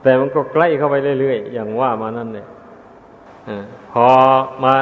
[0.02, 2.48] แต่มันก็ใกล้เข้าไปเรื่อยๆอย่างว่ามานั่นเนี่ย
[3.92, 4.08] พอ
[4.64, 4.76] มา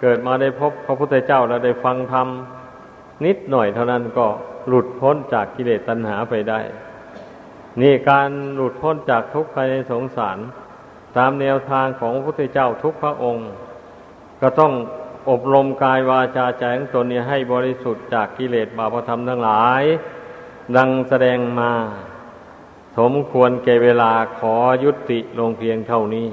[0.00, 2.28] เกิดมาได้พบพระพุทธเจ้าแล้วได้ฟังธรรม
[3.24, 4.26] นิดหน่อยเท่านั้นก็
[4.68, 6.60] หลุดพ้นจากกิเลสตัณหาไปได้
[7.80, 10.38] นี่การหลุดพ้นจากทุกข์ภายในสงสาร
[11.16, 13.48] ตามแนวทางของพระพุทธเจ้าทุกพระองค์
[14.40, 14.72] ก็ต้อง
[15.30, 19.82] อบรมกายวาจาใจของตนนี่ยให้บริสุทธิ์จากกิเลสบาปธรรมทั้งหลาย
[20.76, 21.72] ดังแสดงมา
[22.98, 26.28] สมควรแก่เวลาขอยุติลงเพียงเท่านี้